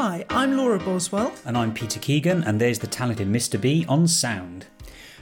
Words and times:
Hi, 0.00 0.24
I'm 0.30 0.56
Laura 0.56 0.78
Boswell. 0.78 1.32
And 1.44 1.58
I'm 1.58 1.74
Peter 1.74 1.98
Keegan, 1.98 2.44
and 2.44 2.60
there's 2.60 2.78
the 2.78 2.86
talented 2.86 3.26
Mr. 3.26 3.60
B 3.60 3.84
on 3.88 4.06
sound. 4.06 4.66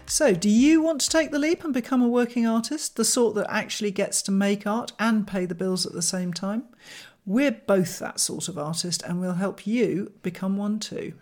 So, 0.04 0.34
do 0.34 0.50
you 0.50 0.82
want 0.82 1.00
to 1.00 1.09
take 1.09 1.30
the 1.30 1.38
leap 1.38 1.64
and 1.64 1.72
become 1.72 2.02
a 2.02 2.09
working 2.09 2.46
artist, 2.46 2.96
the 2.96 3.02
sort 3.02 3.36
that 3.36 3.46
actually 3.48 3.91
gets 3.91 4.20
to 4.20 4.30
make 4.30 4.66
art 4.66 4.93
and 4.98 5.27
pay 5.27 5.46
the 5.46 5.54
bills 5.54 5.86
at 5.86 5.95
the 5.95 6.02
same 6.02 6.30
time? 6.34 6.64
We're 7.25 7.52
both 7.52 7.98
that 8.00 8.20
sort 8.20 8.48
of 8.48 8.59
artist, 8.59 9.02
and 9.02 9.18
we'll 9.18 9.32
help 9.32 9.66
you 9.66 10.12
become 10.23 10.59
one 10.59 10.79
too. 10.79 11.14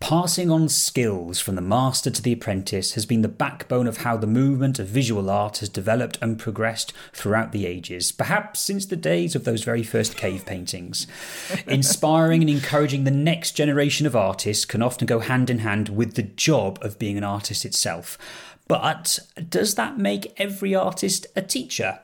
Passing 0.00 0.50
on 0.50 0.68
skills 0.70 1.40
from 1.40 1.54
the 1.56 1.60
master 1.60 2.10
to 2.10 2.22
the 2.22 2.32
apprentice 2.32 2.94
has 2.94 3.04
been 3.04 3.20
the 3.20 3.28
backbone 3.28 3.86
of 3.86 3.98
how 3.98 4.16
the 4.16 4.26
movement 4.26 4.78
of 4.78 4.88
visual 4.88 5.28
art 5.28 5.58
has 5.58 5.68
developed 5.68 6.18
and 6.22 6.38
progressed 6.38 6.92
throughout 7.12 7.52
the 7.52 7.66
ages, 7.66 8.10
perhaps 8.10 8.60
since 8.60 8.86
the 8.86 8.96
days 8.96 9.36
of 9.36 9.44
those 9.44 9.62
very 9.62 9.82
first 9.82 10.16
cave 10.16 10.46
paintings. 10.46 11.06
Inspiring 11.66 12.40
and 12.40 12.50
encouraging 12.50 13.04
the 13.04 13.10
next 13.10 13.52
generation 13.52 14.06
of 14.06 14.16
artists 14.16 14.64
can 14.64 14.82
often 14.82 15.06
go 15.06 15.20
hand 15.20 15.50
in 15.50 15.58
hand 15.58 15.90
with 15.90 16.14
the 16.14 16.22
job 16.22 16.78
of 16.82 16.98
being 16.98 17.18
an 17.18 17.24
artist 17.24 17.64
itself. 17.64 18.18
But 18.66 19.18
does 19.48 19.74
that 19.74 19.98
make 19.98 20.32
every 20.40 20.74
artist 20.74 21.26
a 21.36 21.42
teacher? 21.42 22.00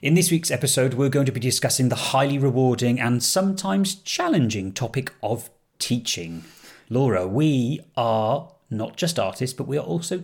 In 0.00 0.14
this 0.14 0.30
week's 0.30 0.50
episode, 0.50 0.94
we're 0.94 1.08
going 1.08 1.26
to 1.26 1.32
be 1.32 1.40
discussing 1.40 1.88
the 1.88 1.96
highly 1.96 2.38
rewarding 2.38 3.00
and 3.00 3.22
sometimes 3.22 3.96
challenging 3.96 4.72
topic 4.72 5.12
of 5.22 5.50
teaching. 5.78 6.44
Laura, 6.92 7.26
we 7.26 7.80
are 7.96 8.52
not 8.68 8.98
just 8.98 9.18
artists, 9.18 9.56
but 9.56 9.66
we 9.66 9.78
are 9.78 9.84
also 9.84 10.20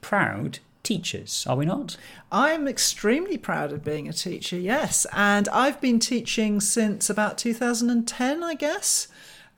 proud 0.00 0.60
teachers, 0.84 1.44
are 1.48 1.56
we 1.56 1.64
not? 1.64 1.96
I'm 2.30 2.68
extremely 2.68 3.36
proud 3.36 3.72
of 3.72 3.82
being 3.82 4.08
a 4.08 4.12
teacher, 4.12 4.56
yes. 4.56 5.04
And 5.12 5.48
I've 5.48 5.80
been 5.80 5.98
teaching 5.98 6.60
since 6.60 7.10
about 7.10 7.38
2010, 7.38 8.44
I 8.44 8.54
guess. 8.54 9.08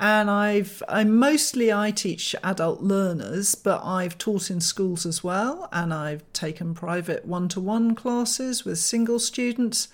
And 0.00 0.30
I've 0.30 0.82
I 0.88 1.04
mostly 1.04 1.70
I 1.70 1.90
teach 1.90 2.35
adult 2.42 2.80
learners, 2.80 3.54
but 3.54 3.85
I've 3.85 4.16
taught 4.16 4.51
in 4.51 4.62
schools 4.62 5.04
as 5.04 5.23
well, 5.23 5.68
and 5.70 5.92
I've 5.92 6.24
taken 6.32 6.73
private 6.73 7.26
one-to-one 7.26 7.95
classes 7.95 8.65
with 8.65 8.79
single 8.79 9.18
students. 9.18 9.88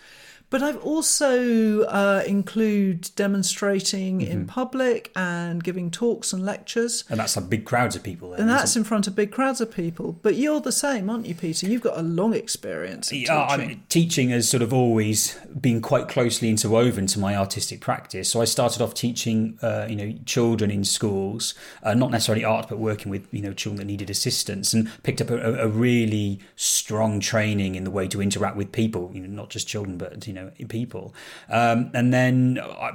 But 0.50 0.64
I've 0.64 0.82
also 0.84 1.82
uh, 1.84 2.24
include 2.26 3.10
demonstrating 3.14 4.18
mm-hmm. 4.18 4.32
in 4.32 4.46
public 4.46 5.12
and 5.14 5.62
giving 5.62 5.92
talks 5.92 6.32
and 6.32 6.44
lectures. 6.44 7.04
And 7.08 7.20
that's 7.20 7.32
some 7.32 7.46
big 7.46 7.64
crowds 7.64 7.94
of 7.94 8.02
people. 8.02 8.30
Then, 8.30 8.40
and 8.40 8.50
that's 8.50 8.74
in 8.74 8.82
front 8.82 9.06
of 9.06 9.14
big 9.14 9.30
crowds 9.30 9.60
of 9.60 9.72
people. 9.72 10.18
But 10.22 10.34
you're 10.34 10.60
the 10.60 10.72
same, 10.72 11.08
aren't 11.08 11.26
you, 11.26 11.36
Peter? 11.36 11.68
You've 11.68 11.82
got 11.82 11.96
a 11.96 12.02
long 12.02 12.34
experience. 12.34 13.12
yeah, 13.12 13.18
teaching. 13.18 13.36
I 13.36 13.56
mean, 13.56 13.82
teaching 13.88 14.30
has 14.30 14.48
sort 14.48 14.62
of 14.62 14.72
always 14.72 15.38
been 15.60 15.80
quite 15.80 16.08
closely 16.08 16.48
interwoven 16.48 17.06
to 17.08 17.20
my 17.20 17.36
artistic 17.36 17.80
practice. 17.80 18.28
So 18.28 18.40
I 18.40 18.44
started 18.44 18.82
off 18.82 18.92
teaching, 18.92 19.56
uh, 19.62 19.86
you 19.88 19.94
know, 19.94 20.18
children 20.26 20.72
in 20.72 20.84
schools, 20.84 21.54
uh, 21.84 21.94
not 21.94 22.10
necessarily 22.10 22.44
art, 22.44 22.68
but 22.68 22.78
working 22.78 23.10
with 23.10 23.28
you 23.30 23.40
know 23.40 23.52
children 23.52 23.78
that 23.78 23.84
needed 23.84 24.10
assistance, 24.10 24.74
and 24.74 24.90
picked 25.04 25.20
up 25.20 25.30
a, 25.30 25.60
a 25.60 25.68
really 25.68 26.40
strong 26.56 27.20
training 27.20 27.76
in 27.76 27.84
the 27.84 27.90
way 27.90 28.08
to 28.08 28.20
interact 28.20 28.56
with 28.56 28.72
people. 28.72 29.12
You 29.14 29.20
know, 29.20 29.28
not 29.28 29.50
just 29.50 29.68
children, 29.68 29.96
but 29.96 30.26
you 30.26 30.32
know 30.32 30.39
know 30.40 30.66
people. 30.68 31.14
Um, 31.48 31.90
and 31.94 32.12
then 32.12 32.58
uh, 32.62 32.92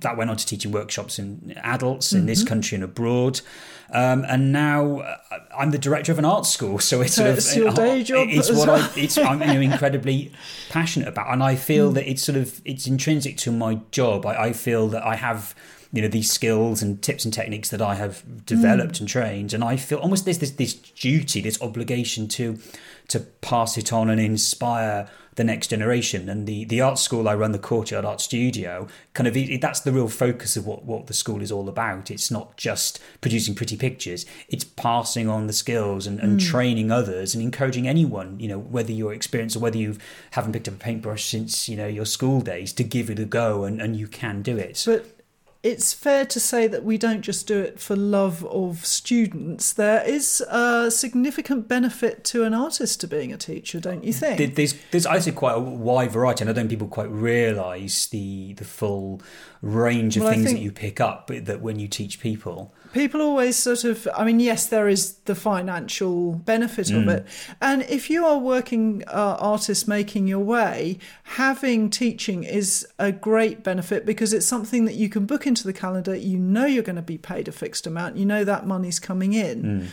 that 0.00 0.16
went 0.16 0.30
on 0.30 0.36
to 0.36 0.46
teaching 0.46 0.72
workshops 0.72 1.18
in 1.18 1.54
adults 1.62 2.12
in 2.12 2.20
mm-hmm. 2.20 2.26
this 2.26 2.44
country 2.44 2.76
and 2.76 2.84
abroad. 2.84 3.40
Um, 3.92 4.24
and 4.28 4.52
now 4.52 4.98
uh, 5.00 5.16
I'm 5.56 5.70
the 5.70 5.78
director 5.78 6.10
of 6.10 6.18
an 6.18 6.24
art 6.24 6.46
school, 6.46 6.78
so 6.78 7.00
it's 7.00 7.14
sort 7.14 7.30
of 7.30 7.56
your 7.56 7.72
day 7.72 8.02
job. 8.02 8.28
It's 8.30 8.50
what 8.50 8.68
well. 8.68 8.82
I, 8.82 8.90
it's 9.00 9.16
I'm 9.16 9.40
you 9.40 9.46
know, 9.46 9.60
incredibly 9.60 10.32
passionate 10.70 11.08
about, 11.08 11.32
and 11.32 11.42
I 11.42 11.54
feel 11.54 11.90
mm. 11.90 11.94
that 11.94 12.10
it's 12.10 12.22
sort 12.22 12.36
of 12.36 12.60
it's 12.64 12.86
intrinsic 12.86 13.36
to 13.38 13.52
my 13.52 13.80
job. 13.92 14.26
I, 14.26 14.46
I 14.46 14.52
feel 14.52 14.88
that 14.88 15.04
I 15.04 15.16
have 15.16 15.54
you 15.92 16.02
know 16.02 16.08
these 16.08 16.30
skills 16.30 16.82
and 16.82 17.02
tips 17.02 17.24
and 17.24 17.32
techniques 17.32 17.68
that 17.70 17.82
I 17.82 17.94
have 17.94 18.44
developed 18.44 18.96
mm. 18.96 19.00
and 19.00 19.08
trained, 19.08 19.54
and 19.54 19.62
I 19.64 19.76
feel 19.76 19.98
almost 19.98 20.24
there's 20.24 20.38
this 20.38 20.50
this 20.52 20.74
duty, 20.74 21.40
this 21.40 21.60
obligation 21.60 22.28
to 22.28 22.58
to 23.08 23.20
pass 23.20 23.78
it 23.78 23.92
on 23.92 24.10
and 24.10 24.20
inspire 24.20 25.08
the 25.36 25.44
next 25.44 25.68
generation. 25.68 26.28
And 26.28 26.46
the, 26.46 26.64
the 26.64 26.80
art 26.80 26.98
school 26.98 27.28
I 27.28 27.34
run, 27.34 27.52
the 27.52 27.58
Courtyard 27.58 28.04
Art 28.04 28.20
Studio, 28.20 28.88
kind 29.14 29.28
of 29.28 29.60
that's 29.60 29.80
the 29.80 29.92
real 29.92 30.08
focus 30.08 30.56
of 30.56 30.66
what, 30.66 30.84
what 30.84 31.06
the 31.06 31.14
school 31.14 31.40
is 31.40 31.52
all 31.52 31.68
about. 31.68 32.10
It's 32.10 32.30
not 32.30 32.56
just 32.56 33.00
producing 33.20 33.54
pretty 33.54 33.76
pictures, 33.76 34.26
it's 34.48 34.64
passing 34.64 35.28
on 35.28 35.46
the 35.46 35.52
skills 35.52 36.06
and, 36.06 36.18
and 36.18 36.40
mm. 36.40 36.44
training 36.44 36.90
others 36.90 37.34
and 37.34 37.42
encouraging 37.42 37.86
anyone, 37.86 38.40
you 38.40 38.48
know, 38.48 38.58
whether 38.58 38.92
you're 38.92 39.12
experienced 39.12 39.56
or 39.56 39.60
whether 39.60 39.78
you 39.78 39.96
haven't 40.32 40.52
picked 40.52 40.68
up 40.68 40.74
a 40.74 40.78
paintbrush 40.78 41.24
since, 41.24 41.68
you 41.68 41.76
know, 41.76 41.86
your 41.86 42.06
school 42.06 42.40
days, 42.40 42.72
to 42.72 42.82
give 42.82 43.10
it 43.10 43.18
a 43.18 43.24
go 43.24 43.64
and, 43.64 43.80
and 43.80 43.96
you 43.96 44.08
can 44.08 44.42
do 44.42 44.56
it. 44.56 44.82
But 44.86 45.15
it's 45.66 45.92
fair 45.92 46.24
to 46.24 46.38
say 46.38 46.68
that 46.68 46.84
we 46.84 46.96
don't 46.96 47.22
just 47.22 47.48
do 47.48 47.58
it 47.60 47.80
for 47.80 47.96
love 47.96 48.44
of 48.44 48.86
students. 48.86 49.72
There 49.72 50.00
is 50.04 50.40
a 50.48 50.92
significant 50.92 51.66
benefit 51.66 52.22
to 52.26 52.44
an 52.44 52.54
artist 52.54 53.00
to 53.00 53.08
being 53.08 53.32
a 53.32 53.36
teacher, 53.36 53.80
don't 53.80 54.04
you 54.04 54.12
think? 54.12 54.54
There's, 54.54 54.76
there's 54.92 55.06
I 55.06 55.18
quite 55.32 55.56
a 55.56 55.60
wide 55.60 56.12
variety, 56.12 56.42
and 56.42 56.50
I 56.50 56.52
don't 56.52 56.68
think 56.68 56.70
people 56.70 56.86
quite 56.86 57.10
realise 57.10 58.06
the 58.06 58.52
the 58.52 58.64
full 58.64 59.20
range 59.62 60.16
of 60.16 60.24
well, 60.24 60.32
things 60.32 60.52
that 60.52 60.60
you 60.60 60.70
pick 60.70 61.00
up 61.00 61.28
that 61.28 61.60
when 61.60 61.78
you 61.78 61.88
teach 61.88 62.20
people. 62.20 62.72
People 62.92 63.20
always 63.20 63.56
sort 63.56 63.84
of 63.84 64.08
i 64.16 64.24
mean 64.24 64.40
yes 64.40 64.66
there 64.66 64.88
is 64.88 65.14
the 65.24 65.34
financial 65.34 66.32
benefit 66.32 66.86
mm. 66.86 67.02
of 67.02 67.08
it. 67.08 67.26
And 67.60 67.82
if 67.82 68.08
you 68.10 68.24
are 68.24 68.38
working 68.38 69.02
uh, 69.08 69.36
artist 69.38 69.86
making 69.88 70.26
your 70.26 70.40
way 70.40 70.98
having 71.24 71.90
teaching 71.90 72.44
is 72.44 72.86
a 72.98 73.12
great 73.12 73.62
benefit 73.62 74.06
because 74.06 74.32
it's 74.32 74.46
something 74.46 74.84
that 74.84 74.94
you 74.94 75.08
can 75.08 75.26
book 75.26 75.46
into 75.46 75.64
the 75.64 75.72
calendar. 75.72 76.14
You 76.14 76.38
know 76.38 76.66
you're 76.66 76.82
going 76.82 76.96
to 76.96 77.02
be 77.02 77.18
paid 77.18 77.48
a 77.48 77.52
fixed 77.52 77.86
amount. 77.86 78.16
You 78.16 78.26
know 78.26 78.44
that 78.44 78.66
money's 78.66 78.98
coming 78.98 79.32
in. 79.32 79.62
Mm. 79.62 79.86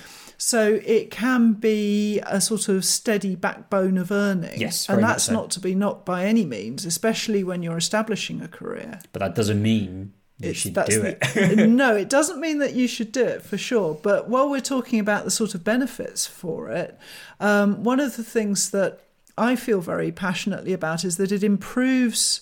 So 0.45 0.81
it 0.85 1.09
can 1.09 1.53
be 1.53 2.19
a 2.25 2.41
sort 2.41 2.67
of 2.67 2.83
steady 2.83 3.33
backbone 3.33 3.97
of 3.97 4.11
earning. 4.11 4.59
Yes, 4.59 4.89
and 4.89 5.01
that's 5.01 5.23
so. 5.23 5.33
not 5.33 5.51
to 5.51 5.61
be 5.61 5.73
knocked 5.73 6.05
by 6.05 6.25
any 6.25 6.43
means, 6.43 6.85
especially 6.85 7.45
when 7.45 7.63
you're 7.63 7.77
establishing 7.77 8.41
a 8.41 8.49
career. 8.49 8.99
But 9.13 9.21
that 9.21 9.35
doesn't 9.35 9.61
mean 9.61 10.11
you 10.39 10.49
it's, 10.49 10.59
should 10.59 10.73
do 10.73 11.01
it. 11.01 11.57
no, 11.69 11.95
it 11.95 12.09
doesn't 12.17 12.41
mean 12.41 12.59
that 12.59 12.73
you 12.73 12.89
should 12.89 13.13
do 13.13 13.23
it 13.23 13.41
for 13.43 13.57
sure. 13.57 13.97
But 14.03 14.27
while 14.27 14.49
we're 14.49 14.59
talking 14.59 14.99
about 14.99 15.23
the 15.23 15.31
sort 15.31 15.55
of 15.55 15.63
benefits 15.63 16.27
for 16.27 16.69
it, 16.69 16.99
um, 17.39 17.81
one 17.85 18.01
of 18.01 18.17
the 18.17 18.23
things 18.23 18.71
that 18.71 18.99
I 19.37 19.55
feel 19.55 19.79
very 19.79 20.11
passionately 20.11 20.73
about 20.73 21.05
is 21.05 21.15
that 21.17 21.31
it 21.31 21.41
improves 21.45 22.41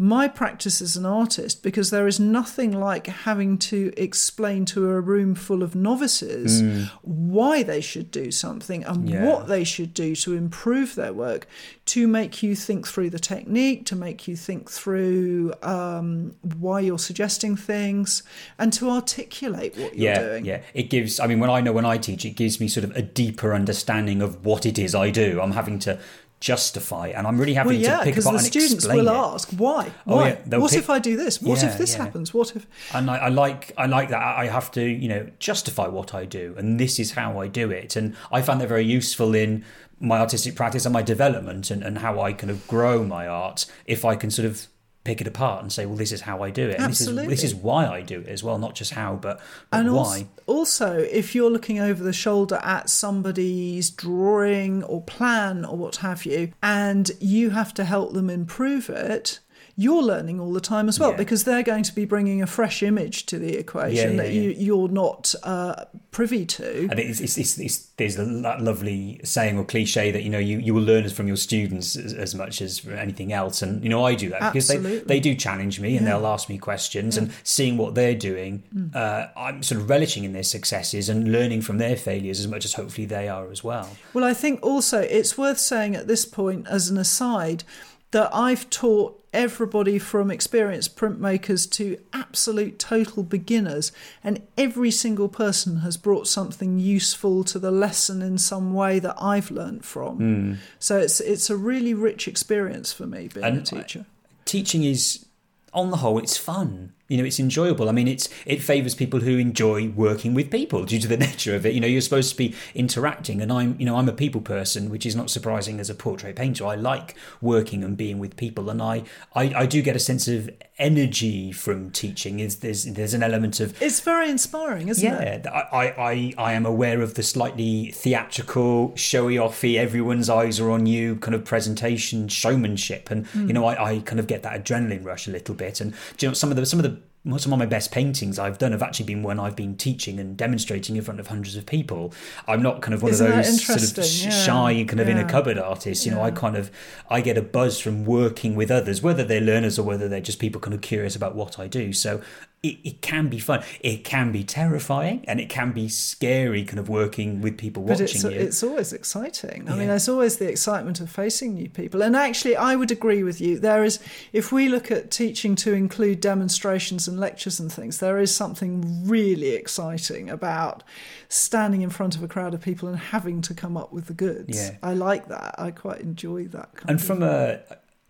my 0.00 0.26
practice 0.26 0.80
as 0.80 0.96
an 0.96 1.04
artist 1.04 1.62
because 1.62 1.90
there 1.90 2.06
is 2.06 2.18
nothing 2.18 2.72
like 2.72 3.06
having 3.06 3.58
to 3.58 3.92
explain 3.98 4.64
to 4.64 4.88
a 4.88 4.98
room 4.98 5.34
full 5.34 5.62
of 5.62 5.74
novices 5.74 6.62
mm. 6.62 6.90
why 7.02 7.62
they 7.62 7.82
should 7.82 8.10
do 8.10 8.30
something 8.30 8.82
and 8.84 9.10
yeah. 9.10 9.26
what 9.26 9.46
they 9.46 9.62
should 9.62 9.92
do 9.92 10.16
to 10.16 10.34
improve 10.34 10.94
their 10.94 11.12
work 11.12 11.46
to 11.84 12.08
make 12.08 12.42
you 12.42 12.56
think 12.56 12.88
through 12.88 13.10
the 13.10 13.18
technique 13.18 13.84
to 13.84 13.94
make 13.94 14.26
you 14.26 14.34
think 14.34 14.70
through 14.70 15.52
um, 15.62 16.34
why 16.56 16.80
you're 16.80 16.98
suggesting 16.98 17.54
things 17.54 18.22
and 18.58 18.72
to 18.72 18.88
articulate 18.88 19.76
what 19.76 19.94
you're 19.94 20.14
yeah, 20.14 20.22
doing 20.22 20.46
yeah 20.46 20.62
it 20.72 20.84
gives 20.84 21.20
i 21.20 21.26
mean 21.26 21.40
when 21.40 21.50
i 21.50 21.60
know 21.60 21.72
when 21.72 21.84
i 21.84 21.98
teach 21.98 22.24
it 22.24 22.30
gives 22.30 22.58
me 22.58 22.68
sort 22.68 22.84
of 22.84 22.96
a 22.96 23.02
deeper 23.02 23.52
understanding 23.52 24.22
of 24.22 24.46
what 24.46 24.64
it 24.64 24.78
is 24.78 24.94
i 24.94 25.10
do 25.10 25.42
i'm 25.42 25.52
having 25.52 25.78
to 25.78 26.00
justify 26.40 27.08
and 27.08 27.26
i'm 27.26 27.38
really 27.38 27.52
happy 27.52 27.68
well, 27.68 27.76
yeah, 27.76 27.98
to 27.98 28.04
pick 28.04 28.16
apart 28.16 28.32
the 28.32 28.38
and 28.38 28.46
students 28.46 28.86
will 28.86 29.08
it. 29.08 29.12
ask 29.12 29.50
why? 29.50 29.92
Oh, 30.06 30.16
why? 30.16 30.28
yeah, 30.28 30.56
what 30.56 30.70
pick, 30.70 30.78
if 30.80 30.88
i 30.88 30.98
do 30.98 31.16
this? 31.16 31.42
What 31.42 31.62
yeah, 31.62 31.70
if 31.70 31.78
this 31.78 31.92
yeah. 31.92 32.04
happens? 32.04 32.32
What 32.32 32.56
if 32.56 32.66
and 32.94 33.10
I, 33.10 33.16
I, 33.18 33.28
like 33.28 33.72
i 33.76 33.84
like 33.84 34.08
that. 34.08 34.22
I 34.22 34.46
have 34.46 34.70
to 34.72 34.82
you 34.82 35.08
know 35.08 35.28
justify 35.38 35.86
what 35.86 36.14
i 36.14 36.24
do 36.24 36.54
and 36.56 36.80
this 36.80 36.98
is 36.98 37.12
how 37.12 37.38
i 37.40 37.46
do 37.46 37.70
it. 37.70 37.94
And 37.94 38.16
i 38.32 38.40
find 38.40 38.60
that 38.60 38.68
very 38.68 38.84
useful 38.84 39.34
in 39.34 39.64
my 40.00 40.18
artistic 40.18 40.54
practice 40.56 40.86
and 40.86 40.94
my 40.94 41.02
development 41.02 41.70
and, 41.70 41.82
and 41.82 41.98
how 41.98 42.20
i 42.20 42.32
kind 42.32 42.50
of 42.50 42.66
grow 42.66 43.04
my 43.04 43.28
art 43.28 43.66
if 43.84 44.04
i 44.04 44.16
can 44.16 44.30
sort 44.30 44.46
of 44.46 44.66
pick 45.02 45.20
it 45.20 45.26
apart 45.26 45.62
and 45.62 45.72
say, 45.72 45.86
well, 45.86 45.96
this 45.96 46.12
is 46.12 46.20
how 46.20 46.42
I 46.42 46.50
do 46.50 46.68
it. 46.68 46.74
And 46.74 46.84
Absolutely. 46.84 47.26
This 47.26 47.38
is, 47.38 47.42
this 47.42 47.52
is 47.52 47.58
why 47.58 47.86
I 47.86 48.02
do 48.02 48.20
it 48.20 48.28
as 48.28 48.44
well, 48.44 48.58
not 48.58 48.74
just 48.74 48.92
how, 48.92 49.14
but, 49.14 49.40
but 49.70 49.80
and 49.80 49.94
why. 49.94 50.26
Also, 50.46 50.98
if 50.98 51.34
you're 51.34 51.50
looking 51.50 51.78
over 51.78 52.02
the 52.02 52.12
shoulder 52.12 52.60
at 52.62 52.90
somebody's 52.90 53.90
drawing 53.90 54.82
or 54.84 55.02
plan 55.02 55.64
or 55.64 55.76
what 55.76 55.96
have 55.96 56.26
you, 56.26 56.52
and 56.62 57.10
you 57.18 57.50
have 57.50 57.72
to 57.74 57.84
help 57.84 58.12
them 58.12 58.28
improve 58.28 58.90
it, 58.90 59.40
you're 59.80 60.02
learning 60.02 60.38
all 60.38 60.52
the 60.52 60.60
time 60.60 60.90
as 60.90 61.00
well 61.00 61.12
yeah. 61.12 61.16
because 61.16 61.44
they're 61.44 61.62
going 61.62 61.82
to 61.82 61.94
be 61.94 62.04
bringing 62.04 62.42
a 62.42 62.46
fresh 62.46 62.82
image 62.82 63.24
to 63.24 63.38
the 63.38 63.56
equation 63.56 63.96
yeah, 63.96 64.22
yeah, 64.22 64.28
that 64.28 64.32
you, 64.34 64.50
you're 64.50 64.88
not 64.88 65.34
uh, 65.42 65.86
privy 66.10 66.44
to. 66.44 66.86
And 66.90 66.98
it's, 66.98 67.18
it's, 67.18 67.38
it's, 67.38 67.58
it's, 67.58 67.78
there's 67.96 68.18
a 68.18 68.24
lovely 68.24 69.22
saying 69.24 69.56
or 69.56 69.64
cliche 69.64 70.10
that 70.10 70.22
you 70.22 70.28
know 70.28 70.38
you, 70.38 70.58
you 70.58 70.74
will 70.74 70.82
learn 70.82 71.08
from 71.08 71.26
your 71.26 71.38
students 71.38 71.96
as, 71.96 72.12
as 72.12 72.34
much 72.34 72.60
as 72.60 72.86
anything 72.86 73.32
else, 73.32 73.62
and 73.62 73.82
you 73.82 73.88
know 73.88 74.04
I 74.04 74.14
do 74.14 74.28
that 74.28 74.42
Absolutely. 74.42 74.90
because 74.90 75.06
they, 75.06 75.14
they 75.14 75.20
do 75.20 75.34
challenge 75.34 75.80
me 75.80 75.96
and 75.96 76.06
they'll 76.06 76.26
ask 76.26 76.50
me 76.50 76.58
questions, 76.58 77.16
and 77.16 77.32
seeing 77.42 77.78
what 77.78 77.94
they're 77.94 78.14
doing, 78.14 78.62
mm. 78.76 78.94
uh, 78.94 79.28
I'm 79.34 79.62
sort 79.62 79.80
of 79.80 79.88
relishing 79.88 80.24
in 80.24 80.34
their 80.34 80.42
successes 80.42 81.08
and 81.08 81.32
learning 81.32 81.62
from 81.62 81.78
their 81.78 81.96
failures 81.96 82.38
as 82.38 82.48
much 82.48 82.66
as 82.66 82.74
hopefully 82.74 83.06
they 83.06 83.30
are 83.30 83.50
as 83.50 83.64
well. 83.64 83.88
Well, 84.12 84.24
I 84.24 84.34
think 84.34 84.62
also 84.62 85.00
it's 85.00 85.38
worth 85.38 85.58
saying 85.58 85.96
at 85.96 86.06
this 86.06 86.26
point 86.26 86.66
as 86.68 86.90
an 86.90 86.98
aside 86.98 87.64
that 88.10 88.28
I've 88.34 88.68
taught 88.68 89.19
everybody 89.32 89.98
from 89.98 90.30
experienced 90.30 90.96
printmakers 90.96 91.70
to 91.72 91.98
absolute 92.12 92.78
total 92.78 93.22
beginners, 93.22 93.92
and 94.24 94.42
every 94.58 94.90
single 94.90 95.28
person 95.28 95.78
has 95.78 95.96
brought 95.96 96.26
something 96.26 96.78
useful 96.78 97.44
to 97.44 97.58
the 97.58 97.70
lesson 97.70 98.22
in 98.22 98.38
some 98.38 98.74
way 98.74 98.98
that 98.98 99.16
I've 99.20 99.50
learned 99.50 99.84
from. 99.84 100.16
Hmm. 100.16 100.54
So 100.78 100.98
it's 100.98 101.20
it's 101.20 101.50
a 101.50 101.56
really 101.56 101.94
rich 101.94 102.26
experience 102.28 102.92
for 102.92 103.06
me 103.06 103.28
being 103.32 103.44
a 103.44 103.48
And 103.48 103.66
teacher. 103.66 104.06
teaching 104.44 104.84
is 104.84 105.26
on 105.72 105.90
the 105.90 105.98
whole 105.98 106.18
it's 106.18 106.36
fun 106.36 106.92
you 107.10 107.18
know 107.18 107.24
it's 107.24 107.40
enjoyable. 107.40 107.88
I 107.88 107.92
mean 107.92 108.08
it's 108.08 108.28
it 108.46 108.62
favors 108.62 108.94
people 108.94 109.20
who 109.20 109.36
enjoy 109.36 109.88
working 109.90 110.32
with 110.32 110.50
people 110.50 110.84
due 110.90 111.00
to 111.00 111.08
the 111.08 111.16
nature 111.16 111.54
of 111.54 111.66
it. 111.66 111.74
You 111.74 111.80
know 111.80 111.86
you're 111.86 112.00
supposed 112.00 112.30
to 112.30 112.36
be 112.36 112.54
interacting 112.74 113.42
and 113.42 113.52
i'm 113.52 113.76
you 113.78 113.84
know 113.84 113.96
i'm 113.96 114.08
a 114.08 114.12
people 114.12 114.40
person 114.40 114.90
which 114.90 115.04
is 115.04 115.16
not 115.16 115.28
surprising 115.28 115.80
as 115.80 115.90
a 115.90 115.94
portrait 115.94 116.36
painter. 116.36 116.64
I 116.66 116.76
like 116.76 117.16
working 117.40 117.84
and 117.84 117.96
being 117.96 118.18
with 118.18 118.36
people 118.36 118.70
and 118.70 118.80
i 118.80 119.02
i, 119.34 119.52
I 119.54 119.66
do 119.66 119.82
get 119.82 119.96
a 119.96 119.98
sense 119.98 120.28
of 120.28 120.50
energy 120.80 121.52
from 121.52 121.90
teaching. 121.90 122.40
Is 122.40 122.56
there's 122.56 122.84
there's 122.84 123.14
an 123.14 123.22
element 123.22 123.60
of 123.60 123.80
It's 123.80 124.00
very 124.00 124.28
inspiring, 124.30 124.88
isn't 124.88 125.06
it? 125.06 125.42
yeah, 125.44 125.68
I, 125.72 125.88
I, 125.88 126.34
I 126.38 126.52
am 126.54 126.66
aware 126.66 127.02
of 127.02 127.14
the 127.14 127.22
slightly 127.22 127.92
theatrical, 127.92 128.96
showy 128.96 129.36
offy, 129.36 129.76
everyone's 129.76 130.28
eyes 130.28 130.58
are 130.58 130.70
on 130.70 130.86
you 130.86 131.16
kind 131.16 131.34
of 131.34 131.44
presentation, 131.44 132.26
showmanship, 132.28 133.10
and 133.10 133.26
hmm. 133.28 133.46
you 133.46 133.52
know, 133.52 133.66
I, 133.66 133.92
I 133.92 133.98
kind 134.00 134.18
of 134.18 134.26
get 134.26 134.42
that 134.42 134.64
adrenaline 134.64 135.04
rush 135.04 135.28
a 135.28 135.30
little 135.30 135.54
bit. 135.54 135.80
And 135.80 135.92
do 136.16 136.26
you 136.26 136.30
know, 136.30 136.34
some 136.34 136.50
of 136.50 136.56
the 136.56 136.66
some 136.66 136.80
of 136.80 136.84
the 136.84 136.99
some 137.36 137.52
of 137.52 137.58
my 137.58 137.66
best 137.66 137.92
paintings 137.92 138.38
I've 138.38 138.56
done 138.56 138.72
have 138.72 138.82
actually 138.82 139.06
been 139.06 139.22
when 139.22 139.38
I've 139.38 139.56
been 139.56 139.76
teaching 139.76 140.18
and 140.18 140.36
demonstrating 140.36 140.96
in 140.96 141.02
front 141.02 141.20
of 141.20 141.26
hundreds 141.26 141.54
of 141.54 141.66
people. 141.66 142.14
I'm 142.48 142.62
not 142.62 142.80
kind 142.80 142.94
of 142.94 143.02
one 143.02 143.12
Isn't 143.12 143.26
of 143.26 143.34
those 143.36 143.64
sort 143.64 143.98
of 143.98 144.04
sh- 144.04 144.24
Yeah, 144.24 144.30
shy 144.30 144.84
kind 144.88 145.00
of 145.00 145.08
in 145.08 145.18
a 145.18 145.24
cupboard 145.24 145.58
artists. 145.58 146.06
You 146.06 146.12
know, 146.12 146.22
I 146.22 146.30
kind 146.30 146.56
of 146.56 146.70
I 147.10 147.20
get 147.20 147.36
a 147.36 147.42
buzz 147.42 147.78
from 147.78 148.04
working 148.04 148.54
with 148.54 148.70
others, 148.70 149.02
whether 149.02 149.22
they're 149.22 149.40
learners 149.40 149.78
or 149.78 149.82
whether 149.82 150.08
they're 150.08 150.20
just 150.20 150.38
people 150.38 150.60
kind 150.60 150.74
of 150.74 150.80
curious 150.80 151.14
about 151.14 151.34
what 151.34 151.58
I 151.58 151.66
do. 151.66 151.92
So 151.92 152.22
it, 152.62 152.78
it 152.84 153.02
can 153.02 153.28
be 153.28 153.38
fun. 153.38 153.62
It 153.80 154.04
can 154.04 154.32
be 154.32 154.44
terrifying 154.44 155.24
and 155.26 155.40
it 155.40 155.48
can 155.48 155.72
be 155.72 155.88
scary 155.88 156.64
kind 156.64 156.78
of 156.78 156.90
working 156.90 157.40
with 157.40 157.56
people 157.56 157.82
But 157.82 158.00
watching 158.00 158.04
it's, 158.04 158.24
you. 158.24 158.30
it's 158.30 158.62
always 158.62 158.92
exciting. 158.92 159.66
I 159.70 159.76
mean, 159.76 159.88
there's 159.88 160.10
always 160.10 160.36
the 160.36 160.48
excitement 160.48 161.00
of 161.00 161.10
facing 161.10 161.54
new 161.54 161.70
people. 161.70 162.02
And 162.02 162.14
actually, 162.14 162.56
I 162.56 162.76
would 162.76 162.90
agree 162.90 163.22
with 163.22 163.40
you. 163.40 163.58
There 163.58 163.82
is, 163.82 163.98
if 164.34 164.52
we 164.52 164.68
look 164.68 164.90
at 164.90 165.10
teaching 165.10 165.54
to 165.56 165.72
include 165.72 166.20
demonstrations 166.20 167.08
and 167.08 167.18
lectures 167.18 167.60
and 167.60 167.72
things, 167.72 167.98
there 167.98 168.18
is 168.18 168.34
something 168.34 169.08
really 169.08 169.50
exciting 169.54 170.28
about 170.28 170.82
standing 171.30 171.80
in 171.80 171.88
front 171.88 172.14
of 172.14 172.22
a 172.22 172.28
crowd 172.28 172.52
of 172.52 172.60
people 172.60 172.88
and 172.88 172.98
having 172.98 173.40
to 173.40 173.54
come 173.54 173.78
up 173.78 173.90
with 173.90 174.06
the 174.06 174.14
goods. 174.14 174.58
Yeah. 174.58 174.76
I 174.82 174.92
like 174.92 175.28
that. 175.28 175.54
I 175.58 175.70
quite 175.70 176.00
enjoy 176.00 176.44
that 176.48 176.74
kind 176.74 176.90
and 176.90 177.00
of 177.00 177.06
from 177.06 177.22
a 177.22 177.60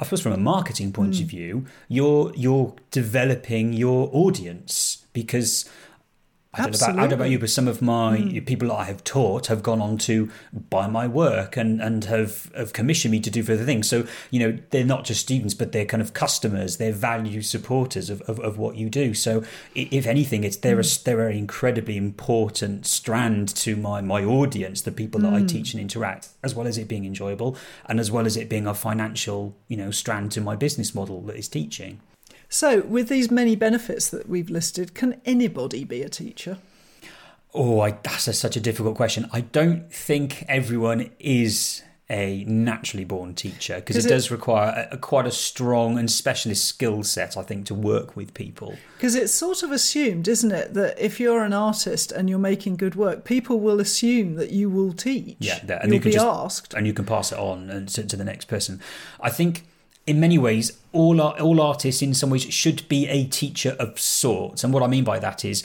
I 0.00 0.04
suppose 0.04 0.22
from 0.22 0.32
a 0.32 0.38
marketing 0.38 0.92
point 0.92 1.16
Hmm. 1.16 1.22
of 1.24 1.28
view, 1.28 1.66
you're 1.88 2.32
you're 2.34 2.74
developing 2.90 3.74
your 3.74 4.08
audience 4.12 5.04
because 5.12 5.68
I 6.52 6.62
don't, 6.62 6.72
know 6.72 6.86
about, 6.86 6.88
I 6.90 6.92
don't 7.02 7.10
know 7.10 7.14
about 7.14 7.26
Hmm. 7.26 7.32
you, 7.32 7.38
but 7.38 7.50
some 7.50 7.68
of 7.68 7.80
my 7.80 8.42
people 8.44 8.68
that 8.68 8.74
I 8.74 8.84
have 8.84 9.04
taught 9.04 9.46
have 9.46 9.62
gone 9.62 9.80
on 9.80 9.98
to 9.98 10.30
buy 10.68 10.88
my 10.88 11.06
work 11.06 11.56
and, 11.56 11.80
and 11.80 12.04
have, 12.06 12.50
have 12.56 12.72
commissioned 12.72 13.12
me 13.12 13.20
to 13.20 13.30
do 13.30 13.44
further 13.44 13.64
things. 13.64 13.88
So, 13.88 14.04
you 14.32 14.40
know, 14.40 14.58
they're 14.70 14.84
not 14.84 15.04
just 15.04 15.20
students, 15.20 15.54
but 15.54 15.70
they're 15.70 15.84
kind 15.84 16.00
of 16.02 16.12
customers, 16.12 16.78
they're 16.78 16.90
value 16.90 17.40
supporters 17.42 18.10
of, 18.10 18.20
of, 18.22 18.40
of 18.40 18.58
what 18.58 18.74
you 18.74 18.90
do. 18.90 19.14
So, 19.14 19.44
if 19.76 20.08
anything, 20.08 20.42
it's 20.42 20.56
they're, 20.56 20.80
a, 20.80 20.82
Hmm. 20.82 21.02
they're 21.04 21.28
an 21.28 21.36
incredibly 21.36 21.96
important 21.96 22.84
strand 22.84 23.54
to 23.56 23.76
my, 23.76 24.00
my 24.00 24.24
audience, 24.24 24.82
the 24.82 24.90
people 24.90 25.20
Hmm. 25.20 25.26
that 25.26 25.34
I 25.34 25.46
teach 25.46 25.72
and 25.72 25.80
interact, 25.80 26.30
as 26.42 26.52
well 26.52 26.66
as 26.66 26.76
it 26.78 26.88
being 26.88 27.04
enjoyable 27.04 27.56
and 27.86 28.00
as 28.00 28.10
well 28.10 28.26
as 28.26 28.36
it 28.36 28.48
being 28.48 28.66
a 28.66 28.74
financial, 28.74 29.56
you 29.68 29.76
know, 29.76 29.92
strand 29.92 30.32
to 30.32 30.40
my 30.40 30.56
business 30.56 30.96
model 30.96 31.20
that 31.22 31.36
is 31.36 31.46
teaching. 31.46 32.00
So, 32.52 32.80
with 32.82 33.08
these 33.08 33.30
many 33.30 33.54
benefits 33.54 34.10
that 34.10 34.28
we've 34.28 34.50
listed, 34.50 34.92
can 34.92 35.20
anybody 35.24 35.84
be 35.84 36.02
a 36.02 36.08
teacher? 36.08 36.58
Oh, 37.54 37.78
I, 37.80 37.92
that's 37.92 38.26
a, 38.26 38.32
such 38.32 38.56
a 38.56 38.60
difficult 38.60 38.96
question. 38.96 39.28
I 39.32 39.42
don't 39.42 39.92
think 39.92 40.44
everyone 40.48 41.10
is 41.20 41.82
a 42.08 42.42
naturally 42.48 43.04
born 43.04 43.36
teacher 43.36 43.76
because 43.76 43.96
it, 43.96 44.06
it- 44.06 44.08
does 44.08 44.32
require 44.32 44.88
a, 44.90 44.94
a 44.94 44.98
quite 44.98 45.26
a 45.26 45.30
strong 45.30 45.96
and 45.96 46.10
specialist 46.10 46.64
skill 46.64 47.04
set, 47.04 47.36
I 47.36 47.42
think, 47.42 47.66
to 47.66 47.74
work 47.74 48.16
with 48.16 48.34
people. 48.34 48.74
Because 48.96 49.14
it's 49.14 49.32
sort 49.32 49.62
of 49.62 49.70
assumed, 49.70 50.26
isn't 50.26 50.50
it, 50.50 50.74
that 50.74 50.98
if 50.98 51.20
you're 51.20 51.44
an 51.44 51.52
artist 51.52 52.10
and 52.10 52.28
you're 52.28 52.40
making 52.40 52.78
good 52.78 52.96
work, 52.96 53.24
people 53.24 53.60
will 53.60 53.78
assume 53.78 54.34
that 54.34 54.50
you 54.50 54.68
will 54.68 54.92
teach. 54.92 55.36
Yeah, 55.38 55.60
that- 55.66 55.82
and 55.84 55.90
You'll 55.92 55.94
you 55.94 56.00
can 56.00 56.08
be 56.10 56.14
just- 56.14 56.26
asked. 56.26 56.74
and 56.74 56.84
you 56.84 56.92
can 56.92 57.04
pass 57.04 57.30
it 57.30 57.38
on 57.38 57.70
and 57.70 57.88
to, 57.90 58.04
to 58.04 58.16
the 58.16 58.24
next 58.24 58.46
person. 58.46 58.80
I 59.20 59.30
think 59.30 59.66
in 60.10 60.20
many 60.20 60.38
ways, 60.38 60.78
all 60.92 61.20
all 61.20 61.60
artists 61.60 62.02
in 62.02 62.14
some 62.14 62.30
ways 62.30 62.42
should 62.52 62.86
be 62.88 63.06
a 63.08 63.24
teacher 63.24 63.76
of 63.78 63.98
sorts. 63.98 64.64
And 64.64 64.74
what 64.74 64.82
I 64.82 64.88
mean 64.88 65.04
by 65.04 65.18
that 65.20 65.44
is. 65.44 65.62